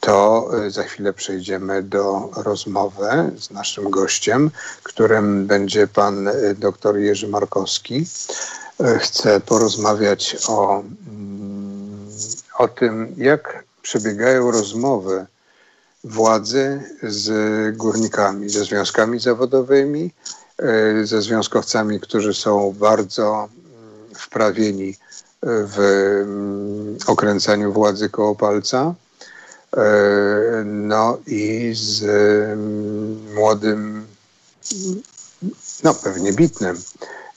[0.00, 4.50] to y, za chwilę przejdziemy do rozmowy z naszym gościem,
[4.82, 8.06] którym będzie pan y, dr Jerzy Markowski.
[8.80, 12.08] Y, chcę porozmawiać o, mm,
[12.58, 15.26] o tym, jak przebiegają rozmowy
[16.04, 20.10] władzy z górnikami, ze związkami zawodowymi,
[21.02, 24.96] ze związkowcami, którzy są bardzo mm, wprawieni
[25.42, 25.78] w
[26.22, 28.94] mm, okręcaniu władzy koło palca
[29.76, 32.04] E, no i z
[33.34, 34.06] młodym,
[35.84, 36.76] no pewnie bitnym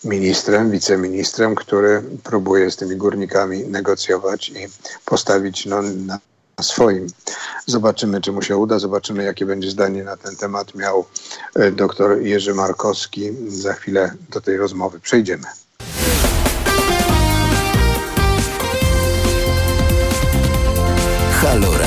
[0.03, 4.67] ministrem, wiceministrem, który próbuje z tymi górnikami negocjować i
[5.05, 6.19] postawić no, na
[6.61, 7.07] swoim.
[7.65, 11.05] Zobaczymy, czy mu się uda, zobaczymy, jakie będzie zdanie na ten temat miał
[11.55, 13.31] e, dr Jerzy Markowski.
[13.47, 15.47] Za chwilę do tej rozmowy przejdziemy.
[21.41, 21.77] Halo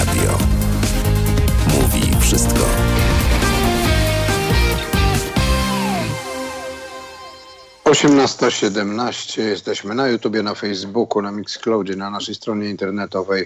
[7.96, 9.42] 18.17.
[9.42, 13.42] Jesteśmy na YouTubie, na Facebooku, na Mixcloudzie, na naszej stronie internetowej,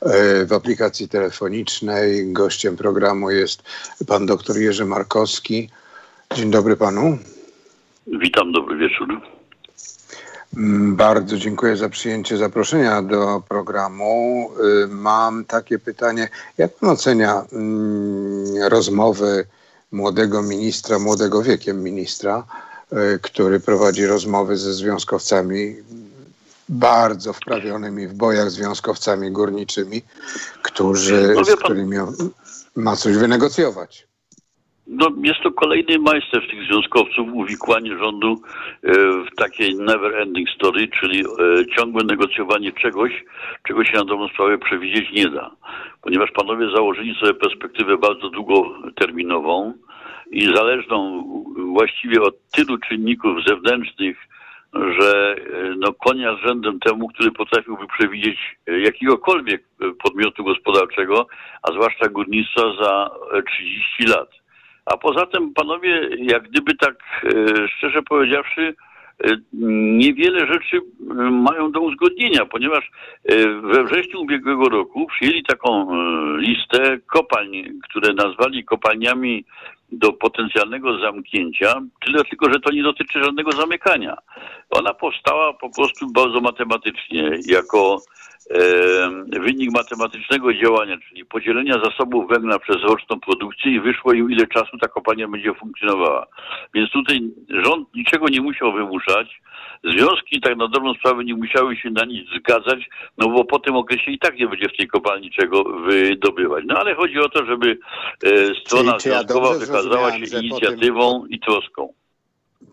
[0.00, 2.32] e, w aplikacji telefonicznej.
[2.32, 3.62] Gościem programu jest
[4.06, 5.70] pan dr Jerzy Markowski.
[6.34, 7.18] Dzień dobry panu.
[8.06, 9.08] Witam, dobry wieczór.
[10.56, 14.50] Mm, bardzo dziękuję za przyjęcie zaproszenia do programu.
[14.84, 16.28] E, mam takie pytanie.
[16.58, 19.46] Jak pan ocenia mm, rozmowy
[19.92, 22.44] młodego ministra, młodego wiekiem ministra,
[23.22, 25.76] który prowadzi rozmowy ze związkowcami,
[26.68, 30.02] bardzo wprawionymi w bojach związkowcami górniczymi,
[30.62, 31.96] którzy, No z którymi
[32.76, 34.06] ma coś wynegocjować?
[34.86, 38.42] No, jest to kolejny majsterz tych związkowców, uwikłanie rządu
[38.82, 41.26] e, w takie never ending story, czyli e,
[41.76, 43.24] ciągłe negocjowanie czegoś,
[43.68, 45.50] czego się na dobrą sprawę przewidzieć nie da.
[46.02, 49.74] Ponieważ panowie założyli sobie perspektywę bardzo długoterminową
[50.32, 51.24] i zależną
[51.72, 54.16] właściwie od tylu czynników zewnętrznych,
[54.74, 61.26] że e, no, konia z rzędem temu, który potrafiłby przewidzieć e, jakiegokolwiek e, podmiotu gospodarczego,
[61.62, 64.28] a zwłaszcza górnictwa za e, 30 lat.
[64.86, 66.94] A poza tym, panowie, jak gdyby tak
[67.76, 68.74] szczerze powiedziawszy,
[69.92, 70.80] niewiele rzeczy
[71.30, 72.90] mają do uzgodnienia, ponieważ
[73.62, 75.88] we wrześniu ubiegłego roku przyjęli taką
[76.38, 79.44] listę kopalń, które nazwali kopalniami
[79.92, 84.16] do potencjalnego zamknięcia, tyle tylko, że to nie dotyczy żadnego zamykania.
[84.70, 88.00] Ona powstała po prostu bardzo matematycznie, jako
[89.40, 94.78] wynik matematycznego działania, czyli podzielenia zasobów węgla przez roczną produkcję i wyszło im, ile czasu
[94.78, 96.26] ta kopalnia będzie funkcjonowała.
[96.74, 99.40] Więc tutaj rząd niczego nie musiał wymuszać,
[99.84, 102.88] związki tak na dobrą sprawę nie musiały się na nic zgadzać,
[103.18, 106.64] no bo po tym okresie i tak nie będzie w tej kopalni czego wydobywać.
[106.66, 107.78] No ale chodzi o to, żeby
[108.24, 108.28] e,
[108.66, 111.92] strona Czyli czy ja związkowa dobrze wykazała się po tym- inicjatywą i troską.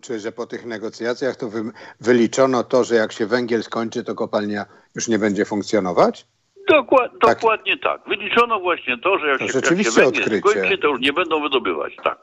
[0.00, 1.62] Czy że po tych negocjacjach to wy,
[2.00, 4.64] wyliczono to, że jak się węgiel skończy, to kopalnia
[4.94, 6.26] już nie będzie funkcjonować?
[6.68, 7.34] Dokład, Tak.
[7.40, 8.00] Dokładnie tak.
[8.08, 10.50] Wyliczono właśnie to, że jak To się, jak się rzeczywiście węgiel odkrycie.
[10.50, 11.96] skończy, to już nie będą wydobywać.
[12.04, 12.18] Tak.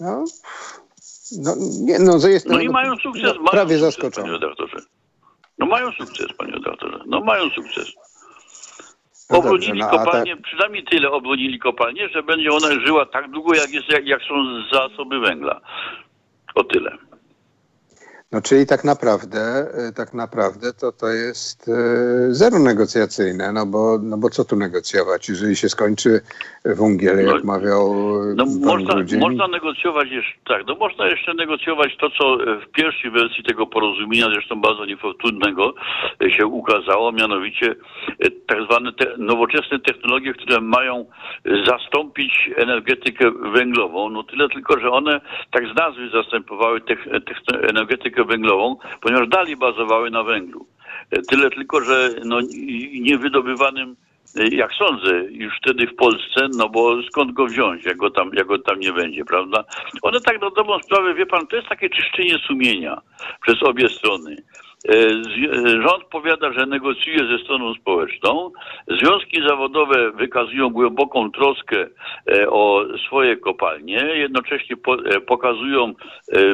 [0.00, 0.24] No,
[1.42, 3.22] no, nie, no, jestem No i mają sukces.
[3.22, 4.26] no, mają prawie sukces, zaskoczony.
[4.26, 4.76] Panie redaktorze.
[5.58, 6.98] No mają sukces, panie redaktorze.
[7.06, 7.92] No mają sukces.
[9.30, 13.54] No Obronili dobrze, no, kopalnię, przynajmniej tyle obronili kopalnię, że będzie ona żyła tak długo,
[13.54, 14.34] jak, jest, jak, jak są
[14.72, 15.60] zasoby węgla.
[16.56, 17.05] O tyle.
[18.32, 19.40] No czyli tak naprawdę,
[19.88, 21.72] e, tak naprawdę to to jest e,
[22.34, 26.20] zero negocjacyjne, no bo, no bo co tu negocjować, jeżeli się skończy
[26.64, 27.94] węgiel, jak No, mawiał
[28.36, 29.20] No, pan można, Grudzień.
[29.20, 34.26] można negocjować jeszcze, tak, no można jeszcze negocjować to, co w pierwszej wersji tego porozumienia,
[34.26, 35.74] zresztą bardzo niefortunnego,
[36.36, 37.74] się ukazało, mianowicie
[38.46, 41.06] tak zwane te nowoczesne technologie, które mają
[41.66, 44.10] zastąpić energetykę węglową.
[44.10, 45.20] No tyle tylko, że one
[45.50, 50.66] tak z nazwy zastępowały tech, tech, energetykę węglową, ponieważ dalej bazowały na węglu.
[51.10, 52.40] E, Tyle tylko, że no,
[53.00, 53.96] niewydobywanym
[54.34, 58.46] jak sądzę, już wtedy w Polsce, no bo skąd go wziąć, jak go tam, jak
[58.46, 59.64] go tam nie będzie, prawda?
[60.02, 63.00] One tak na dobrą sprawę, wie pan, to jest takie czyszczenie sumienia
[63.42, 64.36] przez obie strony.
[64.88, 68.50] E, e, Rząd powiada, że negocjuje ze stroną społeczną.
[68.88, 71.86] Związki zawodowe wykazują głęboką troskę
[72.32, 75.94] e, o swoje kopalnie, jednocześnie po, pokazują,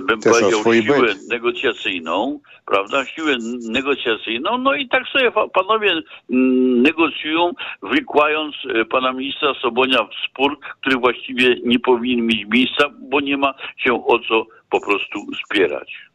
[0.03, 1.29] bym Też powiedział, siłę byt.
[1.31, 3.37] negocjacyjną, prawda, siłę
[3.71, 7.53] negocjacyjną, no i tak sobie panowie mm, negocjują,
[7.83, 8.55] wykłając
[8.91, 14.07] pana ministra Sobonia w spór, który właściwie nie powinien mieć miejsca, bo nie ma się
[14.07, 16.12] o co po prostu spierać.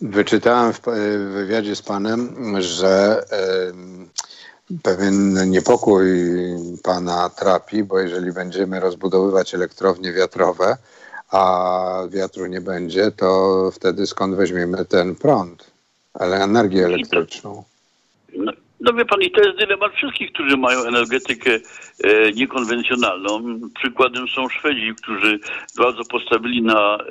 [0.00, 4.08] Wyczytałem w, w wywiadzie z panem, że em,
[4.82, 6.06] pewien niepokój
[6.82, 10.76] pana trapi, bo jeżeli będziemy rozbudowywać elektrownie wiatrowe,
[11.30, 15.70] a wiatru nie będzie, to wtedy skąd weźmiemy ten prąd,
[16.14, 17.64] ale energię elektryczną?
[18.36, 18.52] No,
[18.84, 21.50] no wie pan, i to jest dylemat wszystkich, którzy mają energetykę
[22.04, 23.60] e, niekonwencjonalną.
[23.74, 25.38] Przykładem są Szwedzi, którzy
[25.78, 27.06] bardzo postawili na e,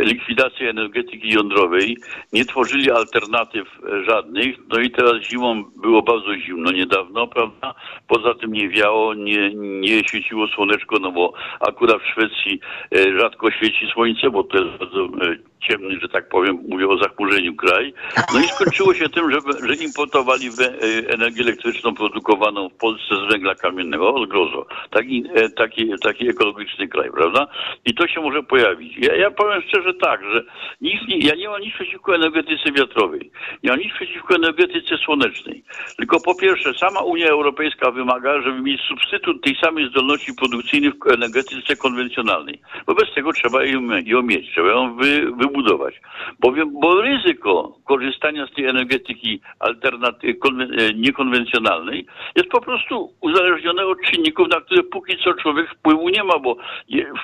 [0.00, 1.96] e, likwidację energetyki jądrowej,
[2.32, 7.74] nie tworzyli alternatyw e, żadnych, no i teraz zimą było bardzo zimno niedawno, prawda?
[8.08, 12.60] Poza tym nie wiało, nie, nie świeciło słoneczko, no bo akurat w Szwecji
[12.94, 16.98] e, rzadko świeci słońce, bo to jest bardzo e, ciemny, że tak powiem, mówię o
[16.98, 17.94] zachmurzeniu kraj.
[18.34, 19.38] No i skończyło się tym, że,
[19.68, 24.66] że importowali e, energię elektryczną produkowaną w Polsce z węgla kamiennego, od grozo.
[24.90, 27.46] Taki, e, taki, taki ekologiczny kraj, prawda?
[27.84, 28.96] I to się może pojawić.
[28.96, 30.44] Ja, ja powiem szczerze tak, że
[30.80, 33.30] nic nie, ja nie mam nic przeciwko energetyce wiatrowej.
[33.62, 35.64] Nie mam nic przeciwko energetyce słonecznej.
[35.96, 41.12] Tylko po pierwsze, sama Unia Europejska wymaga, żeby mieć substytut tej samej zdolności produkcyjnej w
[41.12, 42.60] energetyce konwencjonalnej.
[42.86, 46.00] Wobec tego trzeba ją, ją mieć, trzeba ją wy, wybudować.
[46.40, 50.34] Bowiem, bo ryzyko korzystania z tej energetyki alternaty-
[50.78, 56.24] e, niekonwencjonalnej jest po prostu uzależnione od czynników, na które póki co człowiek wpływu nie
[56.24, 56.56] ma, bo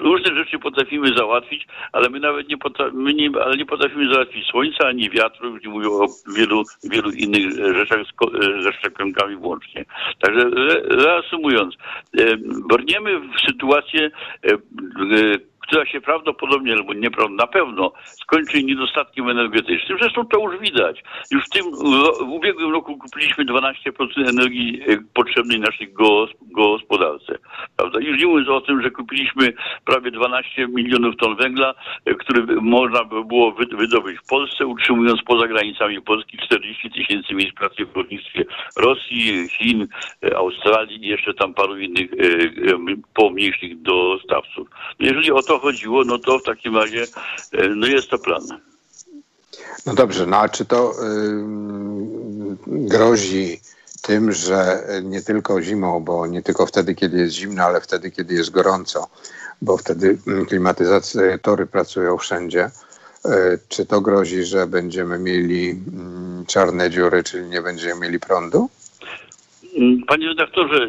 [0.00, 4.46] różne rzeczy potrafimy załatwić, ale my nawet nie, potra- my nie, ale nie potrafimy załatwić
[4.46, 6.06] słońca ani wiatru, już nie mówię o
[6.36, 9.84] wielu, wielu innych rzeczach e, ze szczepionkami włącznie.
[10.20, 11.74] Także re- reasumując,
[12.68, 14.10] brniemy w sytuację,
[14.44, 14.48] e,
[15.66, 19.98] która się prawdopodobnie, albo nieprawdopodobnie, na pewno skończy niedostatkiem energetycznym.
[20.00, 21.02] Zresztą to już widać.
[21.30, 21.64] Już w tym
[22.26, 27.38] w ubiegłym roku kupiliśmy 12% energii e, potrzebnej naszej gos- gospodarce.
[27.76, 28.00] Prawda?
[28.00, 29.52] Już nie mówiąc o tym, że kupiliśmy
[29.84, 35.22] prawie 12 milionów ton węgla, e, który można by było wy- wydobyć w Polsce, utrzymując
[35.22, 38.44] poza granicami Polski 40 tysięcy miejsc pracy w górnictwie
[38.76, 39.86] Rosji, Chin,
[40.24, 42.10] e, Australii i jeszcze tam paru innych
[43.14, 44.68] pomniejszych dostawców.
[45.00, 47.06] Jeżeli o to chodziło, no to w takim razie
[47.52, 48.42] e, no jest to plan.
[49.86, 53.60] No dobrze, no a czy to ym, grozi
[54.02, 58.34] tym, że nie tylko zimą, bo nie tylko wtedy, kiedy jest zimno, ale wtedy, kiedy
[58.34, 59.08] jest gorąco,
[59.62, 62.70] bo wtedy klimatyzatory pracują wszędzie.
[63.26, 65.80] Y, Czy to grozi, że będziemy mieli
[66.46, 68.68] czarne dziury, czyli nie będziemy mieli prądu?
[69.76, 70.88] Mm, Panie redaktorze, e,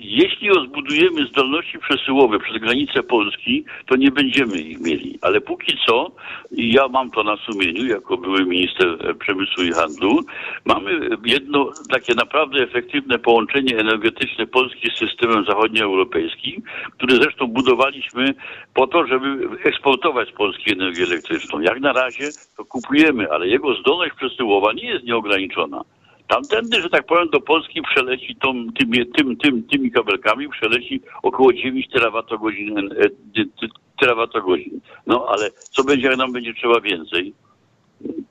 [0.00, 5.18] jeśli rozbudujemy zdolności przesyłowe przez granicę Polski, to nie będziemy ich mieli.
[5.22, 6.10] Ale póki co,
[6.52, 10.20] ja mam to na sumieniu, jako były minister e, przemysłu i handlu,
[10.64, 18.34] mamy jedno takie naprawdę efektywne połączenie energetyczne Polski z systemem zachodnioeuropejskim, które zresztą budowaliśmy
[18.74, 21.60] po to, żeby eksportować z Polski energię elektryczną.
[21.60, 25.84] Jak na razie to kupujemy, ale jego zdolność przesyłowa nie jest nieograniczona.
[26.28, 31.52] Tamtędy, że tak powiem, do Polski przeleci tą, tymi, tym, tym, tymi kabelkami, przeleci około
[31.52, 33.68] 9 terawatogodzin, e, ty-
[34.00, 34.80] terawatogodzin.
[35.06, 37.34] No ale co będzie, jak nam będzie trzeba więcej?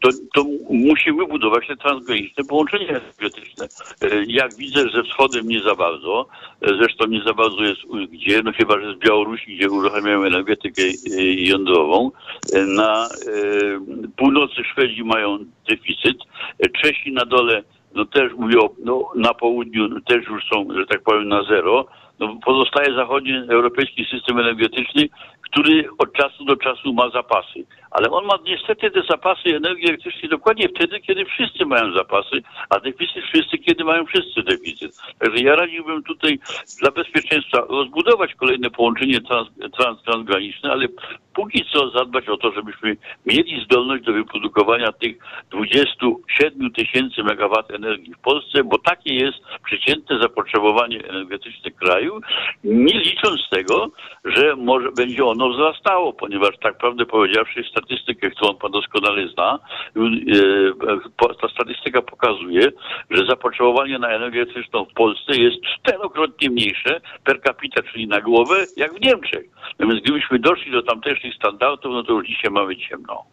[0.02, 3.68] To, to musimy budować te transgraniczne połączenia energetyczne.
[4.02, 6.26] E, Jak widzę, że wschodem nie za bardzo,
[6.62, 7.82] e, zresztą nie za bardzo jest
[8.12, 12.12] gdzie, no chyba, że z Białorusi, gdzie uruchamiają energetykę e, jądrową.
[12.54, 13.10] E, Na e,
[14.18, 15.40] północy Szwedzi mają
[15.70, 16.18] deficyt,
[16.60, 17.64] e, Czesi na dole
[17.96, 21.86] no też mówię, no, na południu też już są, że tak powiem, na zero.
[22.20, 25.10] No, pozostaje zachodni europejski system energetyczny,
[25.54, 27.66] który od czasu do czasu ma zapasy.
[27.92, 32.80] Ale on ma niestety te zapasy energii elektrycznej dokładnie wtedy, kiedy wszyscy mają zapasy, a
[32.80, 34.92] deficyt wszyscy, kiedy mają wszyscy deficyt.
[35.20, 36.40] Także ja radziłbym tutaj
[36.82, 39.48] dla bezpieczeństwa rozbudować kolejne połączenie trans,
[39.78, 40.88] trans, transgraniczne, ale
[41.34, 45.18] póki co zadbać o to, żebyśmy mieli zdolność do wyprodukowania tych
[45.52, 52.20] 27 tysięcy megawat energii w Polsce, bo takie jest przeciętne zapotrzebowanie energetyczne kraju,
[52.64, 53.92] nie licząc tego,
[54.26, 59.60] że może będzie ono wzrastało, ponieważ tak prawdę powiedziawszy statystykę, którą pan doskonale zna,
[61.18, 62.62] po- ta statystyka pokazuje,
[63.10, 68.56] że zapotrzebowanie na energię elektryczną w Polsce jest czterokrotnie mniejsze per capita, czyli na głowę,
[68.78, 69.46] jak w Niemczech.
[69.80, 73.24] Natomiast gdybyśmy doszli do tamtejszych standardów, no to już dzisiaj mamy ciemno.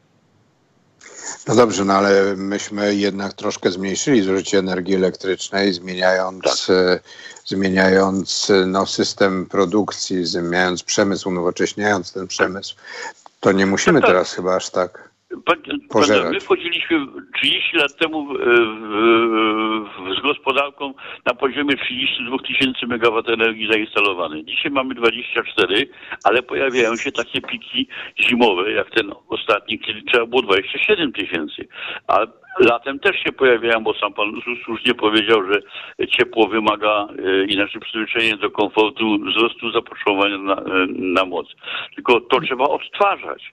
[1.48, 7.00] No dobrze, no ale myśmy jednak troszkę zmniejszyli zużycie energii elektrycznej, zmieniając, e,
[7.44, 12.74] zmieniając e, no, system produkcji, zmieniając przemysł, unowocześniając ten przemysł.
[13.40, 14.10] To nie musimy Tak, tak.
[14.10, 15.09] teraz chyba aż tak.
[15.88, 16.32] Pożerać.
[16.32, 18.42] my wchodziliśmy 30 lat temu w, w,
[19.88, 20.94] w, z gospodarką
[21.26, 24.44] na poziomie 32 tysięcy megawat energii zainstalowanej.
[24.44, 25.88] Dzisiaj mamy 24,
[26.24, 27.88] ale pojawiają się takie piki
[28.20, 31.68] zimowe, jak ten ostatni, kiedy trzeba było 27 tysięcy.
[32.06, 32.26] A
[32.58, 34.32] latem też się pojawiają, bo sam pan
[34.64, 35.62] słusznie powiedział, że
[36.06, 41.46] ciepło wymaga e, i nasze przyzwyczajenie do komfortu wzrostu zapotrzebowania na, e, na moc.
[41.94, 43.52] Tylko to trzeba odtwarzać.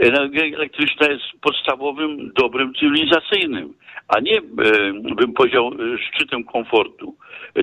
[0.00, 3.74] Energia elektryczna jest podstawowym dobrem cywilizacyjnym,
[4.08, 4.42] a nie, e,
[5.14, 7.14] bym powiedział, szczytem komfortu.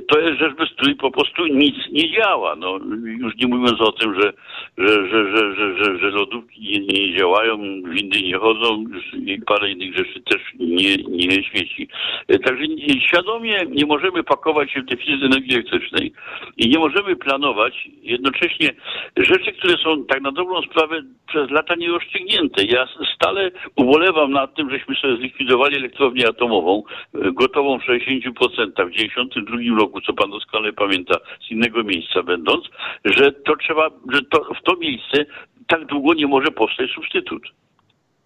[0.07, 2.55] To jest rzecz, bez której po prostu nic nie działa.
[2.55, 4.33] No, już nie mówiąc o tym, że,
[4.77, 8.85] że, że, że, że, że, że lodówki nie, nie działają, windy nie chodzą
[9.25, 11.87] i parę innych rzeczy też nie nie, nie świeci.
[12.27, 12.63] E, Także
[13.07, 16.13] świadomie nie możemy pakować się w deficyt energii elektrycznej
[16.57, 18.69] i nie możemy planować jednocześnie
[19.17, 22.65] rzeczy, które są tak na dobrą sprawę przez lata nierozstrzygnięte.
[22.65, 28.91] Ja stale ubolewam nad tym, żeśmy sobie zlikwidowali elektrownię atomową, e, gotową w 60% w
[28.91, 31.15] 92 roku, co pan doskonale pamięta,
[31.47, 32.65] z innego miejsca będąc,
[33.05, 35.25] że to trzeba, że to, w to miejsce
[35.67, 37.43] tak długo nie może powstać substytut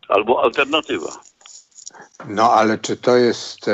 [0.10, 1.10] albo alternatywa.
[2.28, 3.74] No ale czy to jest e,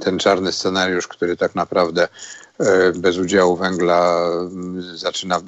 [0.00, 2.08] ten czarny scenariusz, który tak naprawdę
[2.60, 5.40] e, bez udziału węgla mm, zaczyna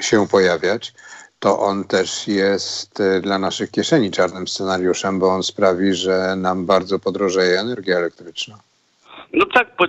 [0.00, 0.92] się pojawiać,
[1.40, 6.66] to on też jest e, dla naszych kieszeni czarnym scenariuszem, bo on sprawi, że nam
[6.66, 8.58] bardzo podrożeje energia elektryczna.
[9.32, 9.84] No tak, po,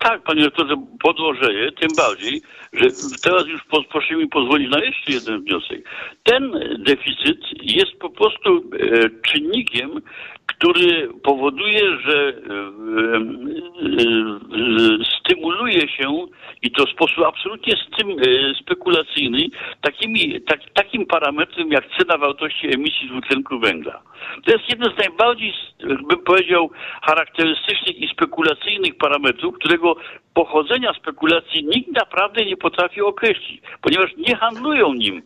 [0.00, 2.42] tak, panie rektorze, podłożeje, tym bardziej,
[2.72, 2.86] że
[3.22, 5.88] teraz już po, proszę mi pozwolić na jeszcze jeden wniosek.
[6.22, 9.90] Ten deficyt jest po prostu e, czynnikiem,
[10.54, 13.22] który powoduje, że e, e,
[15.20, 16.26] stymuluje się
[16.62, 19.38] i to w sposób absolutnie e, spekulacyjny
[19.80, 24.02] takimi, tak, takim parametrem jak cena wartości emisji dwutlenku węgla.
[24.44, 25.52] To jest jeden z najbardziej,
[26.08, 26.70] bym powiedział,
[27.02, 29.96] charakterystycznych i spekulacyjnych parametrów, którego
[30.34, 35.22] pochodzenia spekulacji nikt naprawdę nie potrafi określić, ponieważ nie handlują nim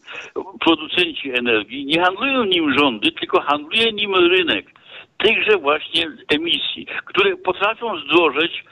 [0.61, 4.77] producenci energii, nie handlują nim rządy, tylko handluje nim rynek
[5.19, 8.65] tychże właśnie emisji, które potrafią zdrożeć,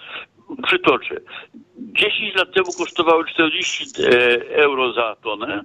[0.66, 1.20] przytoczę,
[1.76, 4.08] 10 lat temu kosztowały 40 e,
[4.54, 5.64] euro za tonę,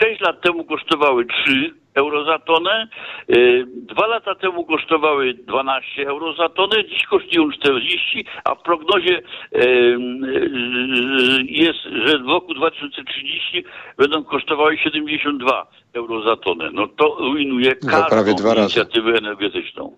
[0.00, 2.88] 6 lat temu kosztowały 3 euro za tonę,
[3.28, 3.34] e,
[3.66, 9.58] dwa lata temu kosztowały 12 euro za tonę, dziś kosztują 40, a w prognozie e,
[9.58, 9.66] e,
[11.44, 13.64] jest, że w roku 2030
[13.96, 16.70] będą kosztowały 72 euro za tonę.
[16.72, 17.76] No to rujnuje
[18.08, 19.96] prawie każdą inicjatywę energetyczną.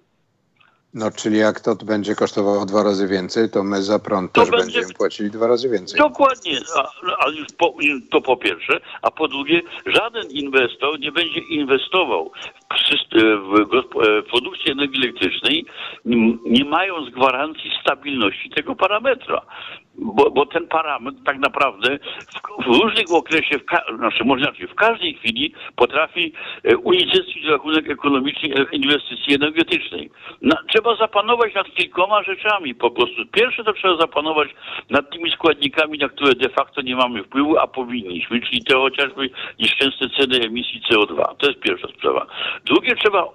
[0.94, 4.50] No czyli jak to będzie kosztowało dwa razy więcej, to my za prąd To też
[4.50, 5.98] będzie- będziemy płacili dwa razy więcej.
[5.98, 6.80] Dokładnie, a,
[7.26, 7.74] a już po,
[8.10, 12.32] to po pierwsze, a po drugie, żaden inwestor nie będzie inwestował
[13.22, 13.64] w,
[14.24, 15.66] w produkcję energii elektrycznej,
[16.46, 19.42] nie mając gwarancji stabilności tego parametra.
[19.94, 24.66] Bo, bo ten parametr tak naprawdę w, w różnych okresie, w ka- znaczy może inaczej,
[24.68, 26.32] w każdej chwili potrafi
[26.64, 30.10] e, unicestwić rachunek ekonomiczny e, inwestycji energetycznej.
[30.42, 33.26] Na, trzeba zapanować nad kilkoma rzeczami po prostu.
[33.32, 34.48] Pierwsze to trzeba zapanować
[34.90, 39.30] nad tymi składnikami, na które de facto nie mamy wpływu, a powinniśmy, czyli te chociażby
[39.58, 41.36] nieszczęsne ceny emisji CO2.
[41.38, 42.26] To jest pierwsza sprawa.
[42.64, 43.28] Drugie trzeba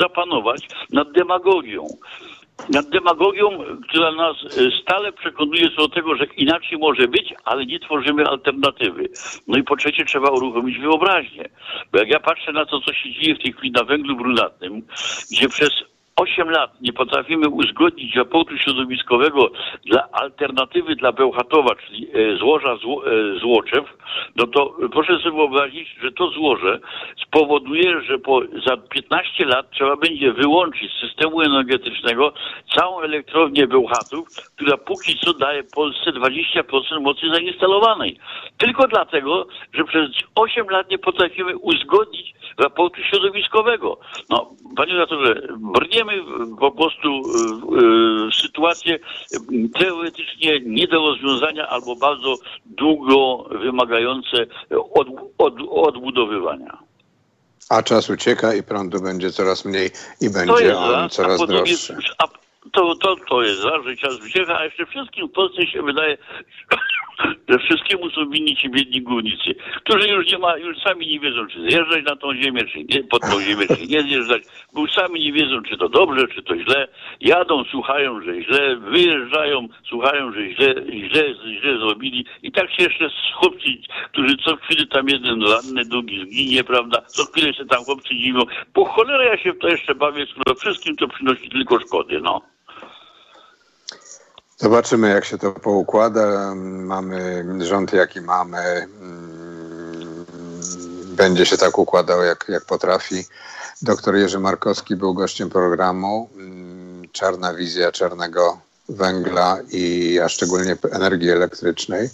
[0.00, 0.60] zapanować
[0.92, 1.86] nad demagogią
[2.68, 3.48] nad demagogią,
[3.88, 8.24] która nas e, stale przekonuje co do tego, że inaczej może być, ale nie tworzymy
[8.26, 9.08] alternatywy.
[9.48, 11.48] No i po trzecie trzeba uruchomić wyobraźnię.
[11.92, 14.82] Bo jak ja patrzę na to, co się dzieje w tej chwili na węglu brunatnym,
[15.30, 15.70] gdzie przez
[16.16, 19.50] 8 lat nie potrafimy uzgodnić raportu środowiskowego
[19.84, 23.84] dla alternatywy dla Bełchatowa, czyli e, złoża zło, e, Złoczew,
[24.36, 26.80] no to proszę sobie wyobrazić, że to złoże
[27.26, 32.32] spowoduje, że po, za 15 lat trzeba będzie wyłączyć z systemu energetycznego
[32.76, 38.18] całą elektrownię Bełchatów, która póki co daje Polsce 20% mocy zainstalowanej.
[38.58, 43.98] Tylko dlatego, że przez 8 lat nie potrafimy uzgodnić raportu środowiskowego.
[44.30, 47.22] No, panie redaktorze, brniemy w- po prostu
[48.30, 48.98] w sytuacje
[49.52, 52.34] m, teoretycznie nie do rozwiązania albo bardzo
[52.66, 54.46] długo wymagające
[54.94, 56.78] od, od, odbudowywania.
[57.70, 59.90] A czas ucieka i prądu będzie coraz mniej
[60.20, 61.94] i będzie on raz, a coraz drugie, droższy.
[62.18, 62.24] a
[62.72, 66.18] to, to, to jest raz, że czas ucieka, a jeszcze wszystkim w Polsce się wydaje,
[67.48, 69.54] że wszystkiemu są winni ci biedni górnicy,
[69.84, 73.04] którzy już nie ma, już sami nie wiedzą, czy zjeżdżać na tą ziemię, czy nie,
[73.04, 74.42] pod tą ziemię, czy nie zjeżdżać,
[74.72, 76.88] bo sami nie wiedzą, czy to dobrze, czy to źle.
[77.20, 83.08] Jadą, słuchają, że źle, wyjeżdżają, słuchają, że źle, źle, źle zrobili i tak się jeszcze
[83.34, 83.68] chłopcy,
[84.12, 88.40] którzy co chwilę tam jeden ranny, drugi zginie, prawda, co chwilę się tam chłopcy dziwią.
[88.72, 92.53] Po cholerę ja się w to jeszcze bawię, skoro wszystkim to przynosi tylko szkody, no.
[94.68, 96.54] Zobaczymy, jak się to poukłada.
[96.54, 98.58] Mamy rząd, jaki mamy.
[98.58, 100.24] Mm,
[101.16, 103.24] Będzie się tak układał, jak, jak potrafi.
[103.82, 106.28] Doktor Jerzy Markowski był gościem programu.
[106.36, 108.58] Mm, Czarna wizja czarnego
[108.88, 112.08] węgla i a szczególnie energii elektrycznej,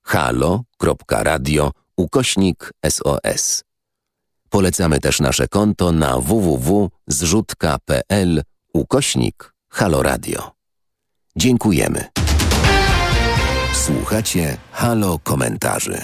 [0.09, 3.63] www.halo.radio ukośnik SOS.
[4.49, 10.51] Polecamy też nasze konto na www.zrzutka.pl ukośnik Halo Radio.
[11.35, 12.05] Dziękujemy.
[13.73, 16.03] Słuchacie Halo Komentarzy.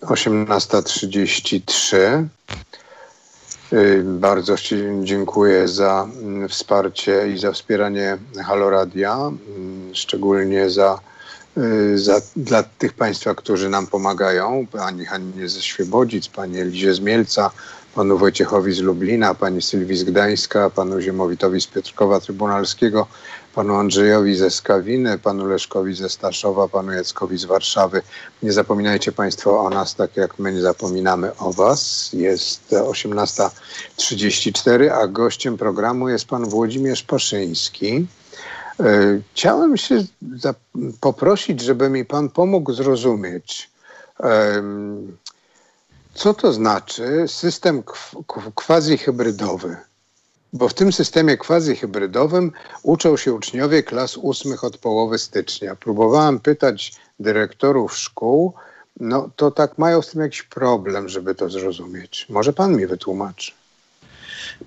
[0.00, 2.28] 18.33.
[3.72, 10.98] Y, bardzo Ci dziękuję za mm, wsparcie i za wspieranie Haloradia, mm, szczególnie za,
[11.58, 14.66] y, za, dla tych Państwa, którzy nam pomagają.
[14.72, 17.50] Pani Hannie ze Świebodzic, Pani Elizie z Mielca,
[17.94, 23.06] Panu Wojciechowi z Lublina, Pani Sylwii z Gdańska, Panu Ziemowitowi z Piotrkowa Trybunalskiego,
[23.54, 28.02] panu Andrzejowi ze Skawiny, panu Leszkowi ze Staszowa, panu Jackowi z Warszawy.
[28.42, 32.10] Nie zapominajcie Państwo o nas, tak jak my nie zapominamy o Was.
[32.12, 38.06] Jest 18.34, a gościem programu jest pan Włodzimierz Paszyński.
[38.80, 40.04] E, chciałem się
[41.00, 43.70] poprosić, żeby mi pan pomógł zrozumieć,
[46.14, 47.82] co to znaczy system
[48.54, 49.76] quasi hybrydowy.
[50.52, 52.52] Bo w tym systemie quasi-hybrydowym
[52.82, 55.76] uczą się uczniowie klas ósmych od połowy stycznia.
[55.76, 58.52] Próbowałem pytać dyrektorów szkół,
[59.00, 62.26] no to tak mają z tym jakiś problem, żeby to zrozumieć.
[62.28, 63.52] Może pan mi wytłumaczy?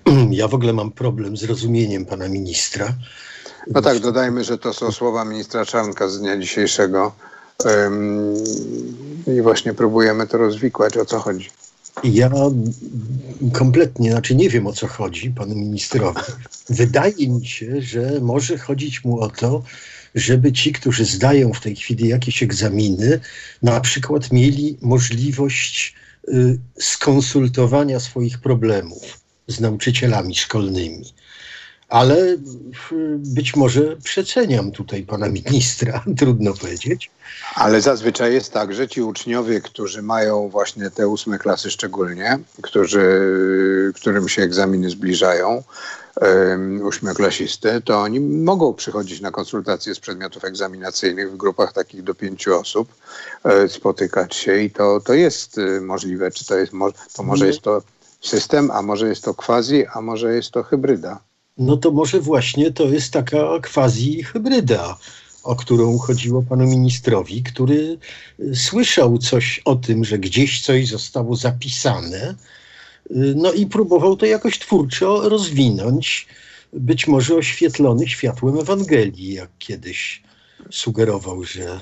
[0.30, 2.94] Ja w ogóle mam problem z rozumieniem pana ministra.
[3.66, 7.12] No tak, dodajmy, że to są słowa ministra Czarnka z dnia dzisiejszego.
[9.26, 11.50] I właśnie próbujemy to rozwikłać, o co chodzi.
[12.02, 12.30] Ja
[13.52, 16.20] kompletnie, znaczy nie wiem o co chodzi panu ministrowi.
[16.68, 19.62] Wydaje mi się, że może chodzić mu o to,
[20.14, 23.20] żeby ci, którzy zdają w tej chwili jakieś egzaminy,
[23.62, 25.94] na przykład mieli możliwość
[26.28, 31.04] y, skonsultowania swoich problemów z nauczycielami szkolnymi
[31.88, 32.36] ale
[33.16, 37.10] być może przeceniam tutaj pana ministra, trudno powiedzieć.
[37.54, 43.06] Ale zazwyczaj jest tak, że ci uczniowie, którzy mają właśnie te ósme klasy szczególnie, którzy,
[43.94, 45.62] którym się egzaminy zbliżają,
[46.82, 52.58] ósmoklasisty, to oni mogą przychodzić na konsultacje z przedmiotów egzaminacyjnych w grupach takich do pięciu
[52.58, 52.94] osób,
[53.68, 56.30] spotykać się i to, to jest możliwe.
[56.30, 56.72] Czy to jest,
[57.14, 57.82] to może jest to
[58.20, 61.20] system, a może jest to quasi, a może jest to hybryda
[61.58, 64.98] no to może właśnie to jest taka quasi hybryda,
[65.42, 67.98] o którą chodziło panu ministrowi, który
[68.40, 72.34] y, słyszał coś o tym, że gdzieś coś zostało zapisane,
[73.10, 76.26] y, no i próbował to jakoś twórczo rozwinąć,
[76.72, 80.22] być może oświetlony światłem Ewangelii, jak kiedyś
[80.70, 81.80] sugerował, że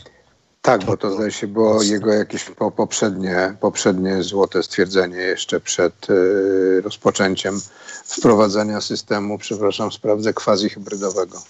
[0.63, 2.45] tak, bo to zdaje się było jego jakieś
[2.77, 7.61] poprzednie, poprzednie złote stwierdzenie jeszcze przed y, rozpoczęciem
[8.05, 11.43] wprowadzenia systemu, przepraszam, sprawdzę, quasi hybrydowego.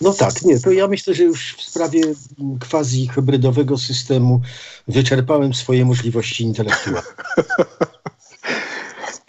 [0.00, 2.02] No tak, nie, to ja myślę, że już w sprawie
[2.70, 4.40] quasi hybrydowego systemu
[4.88, 7.02] wyczerpałem swoje możliwości intelektualne.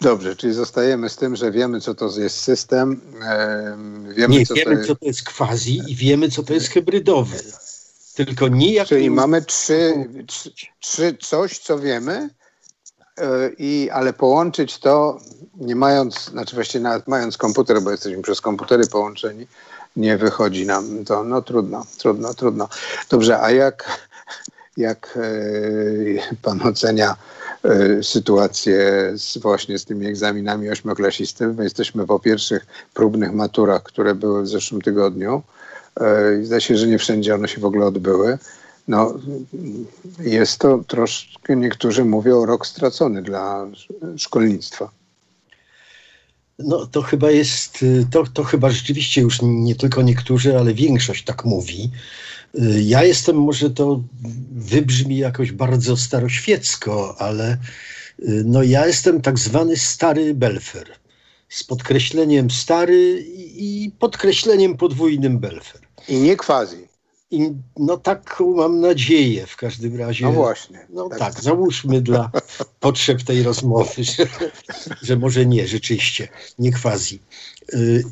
[0.00, 3.00] Dobrze, czyli zostajemy z tym, że wiemy, co to jest system.
[4.16, 4.88] wiemy, nie, co wiemy, to jest...
[4.88, 7.36] co to jest quasi i wiemy, co to jest hybrydowy.
[8.14, 8.88] Tylko nijak...
[8.88, 10.08] Czyli mamy trzy,
[10.80, 12.30] trzy, coś, co wiemy,
[13.58, 15.18] i, ale połączyć to,
[15.56, 19.46] nie mając, znaczy właściwie nawet mając komputer, bo jesteśmy przez komputery połączeni,
[19.96, 21.24] nie wychodzi nam to.
[21.24, 22.68] No trudno, trudno, trudno.
[23.10, 23.98] Dobrze, a jak,
[24.76, 27.16] jak e, pan ocenia
[27.64, 31.46] e, sytuację z, właśnie z tymi egzaminami ośmioklasisty?
[31.46, 35.42] My jesteśmy po pierwszych próbnych maturach, które były w zeszłym tygodniu.
[36.00, 38.38] E, zdaje się, że nie wszędzie one się w ogóle odbyły.
[38.88, 39.18] No,
[40.18, 43.66] jest to troszkę, niektórzy mówią, rok stracony dla
[44.16, 44.90] szkolnictwa.
[46.58, 51.44] No to chyba jest, to, to chyba rzeczywiście już nie tylko niektórzy, ale większość tak
[51.44, 51.90] mówi.
[52.82, 54.02] Ja jestem, może to
[54.52, 57.58] wybrzmi jakoś bardzo staroświecko, ale
[58.44, 60.86] no ja jestem tak zwany stary belfer.
[61.48, 65.80] Z podkreśleniem stary i podkreśleniem podwójnym belfer.
[66.08, 66.91] I nie quasi.
[67.32, 70.24] I, no tak mam nadzieję w każdym razie.
[70.24, 70.86] No właśnie.
[70.90, 72.30] No tak, tak załóżmy dla
[72.80, 74.26] potrzeb tej rozmowy, że,
[75.02, 76.28] że może nie, rzeczywiście,
[76.58, 77.20] nie quasi.
[77.74, 78.04] Y,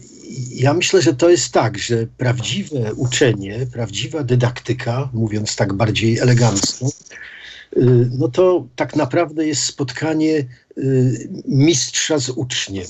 [0.51, 6.87] ja myślę, że to jest tak, że prawdziwe uczenie, prawdziwa dydaktyka, mówiąc tak bardziej elegancko,
[6.87, 10.45] y, no to tak naprawdę jest spotkanie
[10.79, 12.87] y, mistrza z uczniem.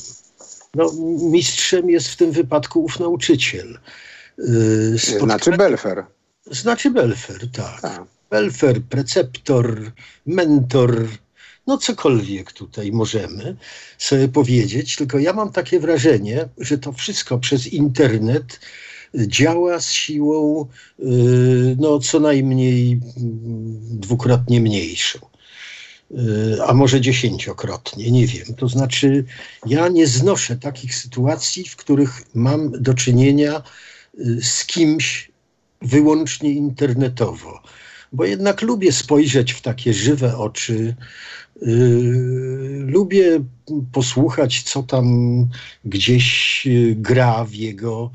[0.75, 0.93] No,
[1.23, 3.79] mistrzem jest w tym wypadku ów nauczyciel.
[4.97, 5.21] Spotkanie...
[5.21, 6.05] Znaczy Belfer.
[6.51, 7.85] Znaczy Belfer, tak.
[7.85, 8.07] A.
[8.31, 9.93] Belfer, preceptor,
[10.27, 11.09] mentor,
[11.67, 13.57] no cokolwiek tutaj możemy
[13.99, 18.61] sobie powiedzieć, tylko ja mam takie wrażenie, że to wszystko przez internet
[19.15, 20.67] działa z siłą
[21.01, 21.07] y,
[21.79, 23.01] no, co najmniej mm,
[24.01, 25.19] dwukrotnie mniejszą.
[26.11, 28.55] Y, a może dziesięciokrotnie, nie wiem.
[28.57, 29.25] To znaczy,
[29.67, 33.63] ja nie znoszę takich sytuacji, w których mam do czynienia
[34.19, 35.30] y, z kimś
[35.83, 37.63] wyłącznie internetowo,
[38.13, 40.95] bo jednak lubię spojrzeć w takie żywe oczy,
[41.63, 43.45] Yy, lubię
[43.93, 45.07] posłuchać, co tam
[45.85, 48.11] gdzieś yy, gra w jego,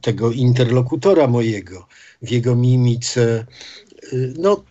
[0.00, 1.86] tego interlokutora mojego,
[2.22, 3.46] w jego mimice.
[4.12, 4.64] Yy, no,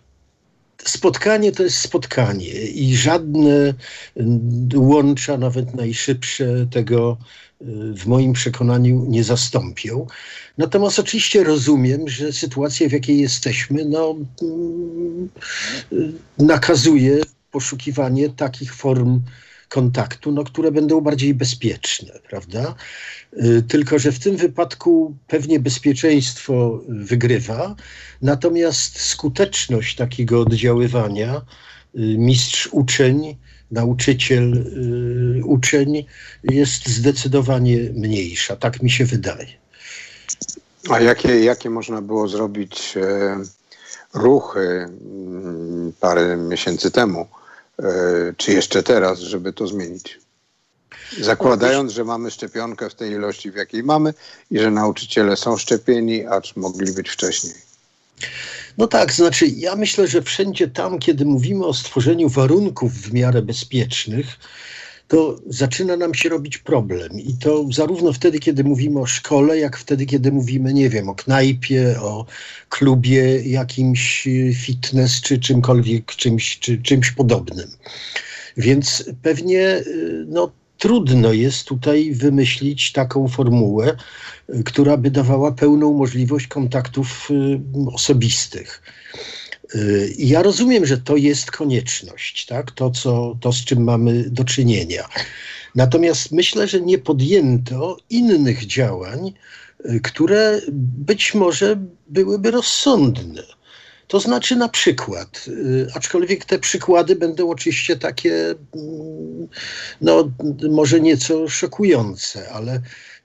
[0.84, 3.74] spotkanie to jest spotkanie i żadne
[4.74, 7.18] łącza, nawet najszybsze, tego
[7.94, 10.06] w moim przekonaniu nie zastąpią.
[10.58, 15.28] Natomiast oczywiście rozumiem, że sytuacja, w jakiej jesteśmy, no, mm,
[16.38, 17.20] nakazuje
[17.50, 19.20] poszukiwanie takich form
[19.68, 22.74] kontaktu, no, które będą bardziej bezpieczne, prawda?
[23.32, 27.74] Y, tylko, że w tym wypadku pewnie bezpieczeństwo wygrywa,
[28.22, 31.40] natomiast skuteczność takiego oddziaływania y,
[32.18, 33.36] mistrz-uczeń,
[33.70, 34.52] nauczyciel,
[35.38, 36.04] y, uczeń
[36.44, 38.56] jest zdecydowanie mniejsza.
[38.56, 39.46] Tak mi się wydaje.
[40.90, 43.36] A jakie, jakie można było zrobić e,
[44.14, 47.26] ruchy mm, parę miesięcy temu,
[47.78, 47.84] e,
[48.36, 50.20] czy jeszcze teraz, żeby to zmienić?
[51.20, 54.14] Zakładając, że mamy szczepionkę w tej ilości, w jakiej mamy
[54.50, 57.67] i że nauczyciele są szczepieni, acz mogli być wcześniej.
[58.78, 63.42] No tak, znaczy ja myślę, że wszędzie tam, kiedy mówimy o stworzeniu warunków w miarę
[63.42, 64.38] bezpiecznych,
[65.08, 67.20] to zaczyna nam się robić problem.
[67.20, 71.14] I to zarówno wtedy, kiedy mówimy o szkole, jak wtedy, kiedy mówimy, nie wiem, o
[71.14, 72.26] knajpie, o
[72.68, 77.70] klubie jakimś y, fitness, czy czymkolwiek, czymś, czy czymś podobnym.
[78.56, 83.96] Więc pewnie y, no, trudno jest tutaj wymyślić taką formułę,
[84.54, 87.28] y, która by dawała pełną możliwość kontaktów
[87.92, 88.82] osobistych.
[90.18, 92.70] Ja rozumiem, że to jest konieczność, tak?
[92.70, 95.08] to, co, to, z czym mamy do czynienia.
[95.74, 99.32] Natomiast myślę, że nie podjęto innych działań,
[99.86, 101.76] y, które być może
[102.08, 103.42] byłyby rozsądne.
[104.08, 109.48] To znaczy na przykład, y, aczkolwiek te przykłady będą oczywiście takie, mm,
[110.00, 110.30] no
[110.70, 112.80] może nieco szokujące, ale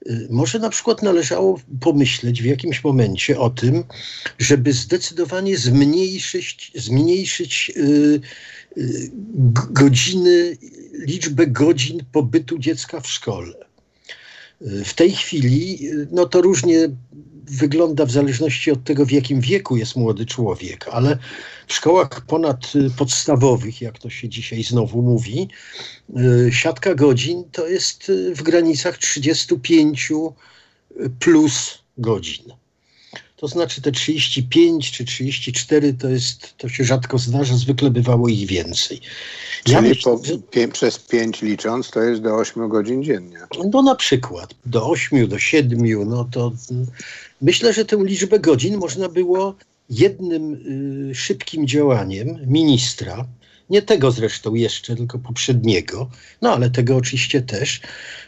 [0.10, 3.84] Y, może na przykład należało pomyśleć w jakimś momencie o tym,
[4.40, 8.22] żeby zdecydowanie zmniejszyć, zmniejszyć yy,
[9.72, 10.58] godziny,
[10.94, 13.54] liczbę godzin pobytu dziecka w szkole.
[14.86, 15.80] W tej chwili
[16.12, 16.90] no to różnie
[17.46, 21.18] wygląda w zależności od tego, w jakim wieku jest młody człowiek, ale
[21.68, 25.48] w szkołach ponadpodstawowych, jak to się dzisiaj znowu mówi,
[26.18, 30.12] y, siatka godzin to jest y, w granicach 35
[31.20, 32.63] plus godzin.
[33.44, 38.48] To znaczy te 35 czy 34 to jest, to się rzadko zdarza, zwykle bywało ich
[38.48, 39.02] więcej.
[39.68, 40.68] Ja Czyli myślę, po, że...
[40.68, 43.38] przez 5 licząc to jest do 8 godzin dziennie.
[43.72, 46.52] No na przykład do 8, do 7, no to
[47.42, 49.56] myślę, że tę liczbę godzin można było
[49.90, 50.54] jednym
[51.12, 53.26] y, szybkim działaniem ministra,
[53.70, 56.10] nie tego zresztą jeszcze, tylko poprzedniego,
[56.42, 57.82] no ale tego oczywiście też,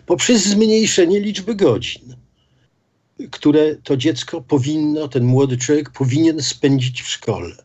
[0.05, 2.24] poprzez zmniejszenie liczby godzin
[3.31, 7.55] które to dziecko powinno, ten młody człowiek powinien spędzić w szkole.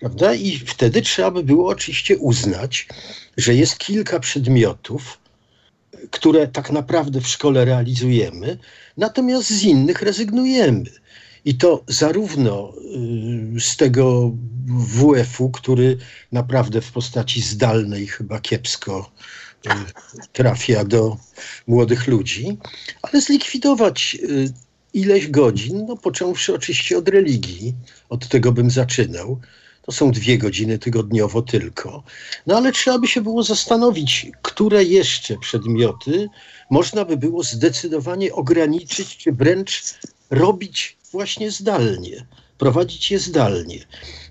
[0.00, 0.34] Prawda?
[0.34, 2.88] I wtedy trzeba by było oczywiście uznać,
[3.36, 5.18] że jest kilka przedmiotów,
[6.10, 8.58] które tak naprawdę w szkole realizujemy,
[8.96, 10.84] natomiast z innych rezygnujemy.
[11.44, 12.72] I to zarówno
[13.56, 14.32] y, z tego
[14.68, 15.98] WF-u, który
[16.32, 19.12] naprawdę w postaci zdalnej chyba kiepsko
[19.66, 19.70] y,
[20.32, 21.16] trafia do
[21.66, 22.58] młodych ludzi,
[23.02, 24.52] ale zlikwidować y,
[24.94, 27.74] ileś godzin, no począwszy oczywiście od religii,
[28.08, 29.40] od tego bym zaczynał.
[29.82, 32.02] To są dwie godziny tygodniowo tylko.
[32.46, 36.28] No ale trzeba by się było zastanowić, które jeszcze przedmioty
[36.70, 39.82] można by było zdecydowanie ograniczyć, czy wręcz
[40.30, 42.26] robić właśnie zdalnie,
[42.58, 43.78] prowadzić je zdalnie.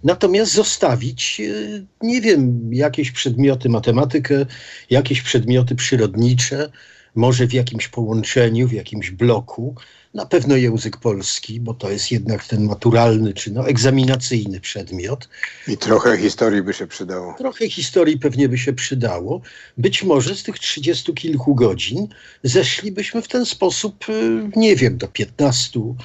[0.04, 4.46] Natomiast zostawić, e, nie wiem, jakieś przedmioty matematykę,
[4.90, 6.72] jakieś przedmioty przyrodnicze,
[7.16, 9.76] może w jakimś połączeniu, w jakimś bloku,
[10.14, 15.30] na pewno język polski, bo to jest jednak ten maturalny czy no, egzaminacyjny przedmiot.
[15.68, 17.36] I trochę historii by się przydało.
[17.38, 19.42] Trochę historii pewnie by się przydało.
[19.78, 22.08] Być może z tych trzydziestu kilku godzin
[22.44, 25.96] zeszlibyśmy w ten sposób, y, nie wiem, do piętnastu,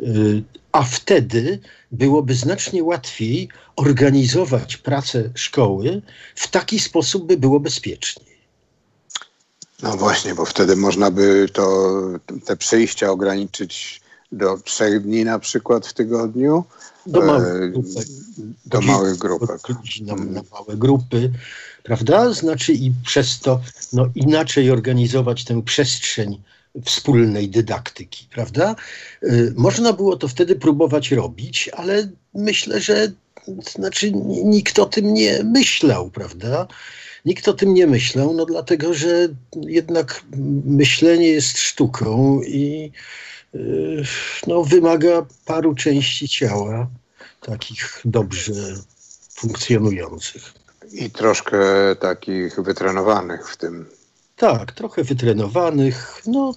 [0.00, 0.42] y,
[0.72, 1.58] a wtedy
[1.92, 6.02] byłoby znacznie łatwiej organizować pracę szkoły
[6.34, 8.35] w taki sposób, by było bezpieczniej.
[9.82, 11.92] No właśnie, bo wtedy można by to,
[12.44, 14.00] te przyjścia ograniczyć
[14.32, 16.64] do trzech dni na przykład w tygodniu.
[17.06, 18.06] Do małych grupek.
[18.66, 19.60] Do małych grupek.
[20.00, 21.32] Na, na małe grupy,
[21.82, 22.32] prawda?
[22.32, 23.60] Znaczy i przez to
[23.92, 26.42] no, inaczej organizować tę przestrzeń
[26.84, 28.76] wspólnej dydaktyki, prawda?
[29.22, 33.12] Y, można było to wtedy próbować robić, ale myślę, że
[33.72, 34.12] znaczy
[34.44, 36.66] nikt o tym nie myślał, prawda?
[37.24, 40.22] Nikt o tym nie myślał, no dlatego, że jednak
[40.64, 42.92] myślenie jest sztuką i
[43.54, 44.02] yy,
[44.46, 46.88] no, wymaga paru części ciała,
[47.40, 48.52] takich dobrze
[49.30, 50.54] funkcjonujących.
[50.92, 51.58] I troszkę
[52.00, 53.86] takich wytrenowanych w tym.
[54.36, 56.22] Tak, trochę wytrenowanych.
[56.26, 56.54] No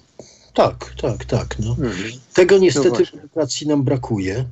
[0.54, 1.58] tak, tak, tak.
[1.58, 1.70] No.
[1.70, 2.12] Mhm.
[2.34, 4.44] Tego niestety no w edukacji nam brakuje.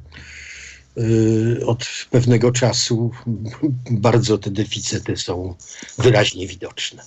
[0.98, 3.10] Y, od pewnego czasu
[3.90, 5.54] bardzo te deficyty są
[5.98, 7.02] wyraźnie widoczne.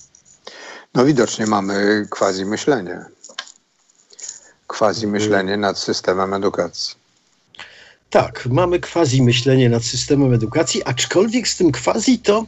[0.94, 3.04] No widocznie mamy quasi myślenie.
[4.66, 6.94] Quasi myślenie nad systemem edukacji.
[8.10, 12.46] Tak, mamy quasi myślenie nad systemem edukacji, aczkolwiek z tym quasi to,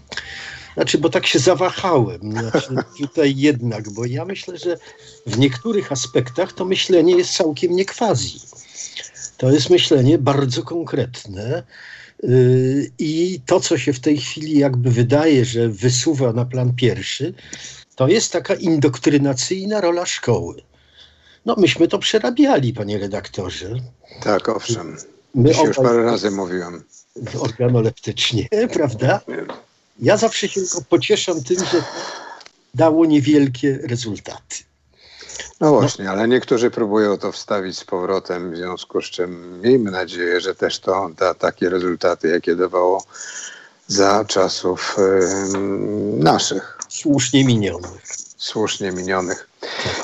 [0.75, 4.79] znaczy, bo tak się zawahałem, znaczy tutaj jednak, bo ja myślę, że
[5.27, 8.41] w niektórych aspektach to myślenie jest całkiem nie quasi.
[9.37, 11.63] To jest myślenie bardzo konkretne.
[12.25, 17.35] Y, I to, co się w tej chwili jakby wydaje, że wysuwa na plan pierwszy,
[17.97, 20.63] to jest taka indoktrynacyjna rola szkoły.
[21.47, 23.75] No, myśmy to przerabiali, panie redaktorze.
[24.23, 24.97] Tak, owszem.
[25.35, 26.85] My już parę razy mówiłem.
[27.41, 29.21] Organoleptycznie, prawda?
[30.01, 31.83] Ja zawsze się tylko pocieszam tym, że
[32.75, 34.57] dało niewielkie rezultaty.
[35.61, 40.41] No właśnie, ale niektórzy próbują to wstawić z powrotem, w związku z czym miejmy nadzieję,
[40.41, 43.05] że też to da takie rezultaty, jakie dawało
[43.87, 45.59] za czasów yy,
[46.19, 46.79] naszych.
[46.89, 48.24] Słusznie minionych.
[48.45, 49.49] Słusznie minionych.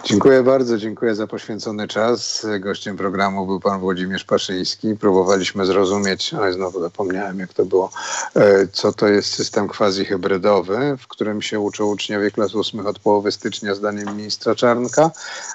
[0.05, 2.47] Dziękuję bardzo, dziękuję za poświęcony czas.
[2.61, 4.97] Gościem programu był pan Włodzimierz Paszyński.
[4.97, 7.91] Próbowaliśmy zrozumieć, ale znowu zapomniałem jak to było,
[8.35, 13.33] e, co to jest system quasi-hybrydowy, w którym się uczą uczniowie klas ósmych od połowy
[13.33, 15.11] stycznia zdaniem ministra Czarnka.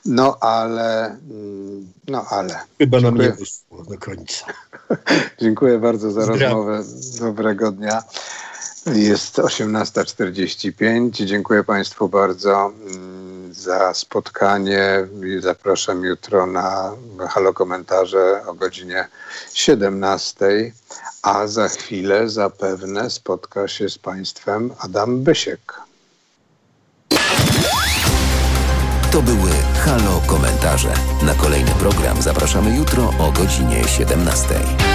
[0.06, 2.60] No ale, mm, no ale.
[2.78, 4.46] Chyba nam nie wyszło do końca.
[5.42, 6.84] dziękuję bardzo za rozmowę.
[7.20, 8.04] Dobrego dnia.
[8.94, 11.26] Jest 18.45.
[11.26, 15.08] Dziękuję Państwu bardzo mm, za spotkanie.
[15.40, 16.92] Zapraszam jutro na
[17.30, 19.08] halo komentarze o godzinie
[19.54, 20.46] 17.
[21.22, 25.74] A za chwilę zapewne spotka się z Państwem Adam Bysiek.
[29.12, 29.52] To były
[29.86, 30.94] halo komentarze.
[31.24, 34.95] Na kolejny program zapraszamy jutro o godzinie 17.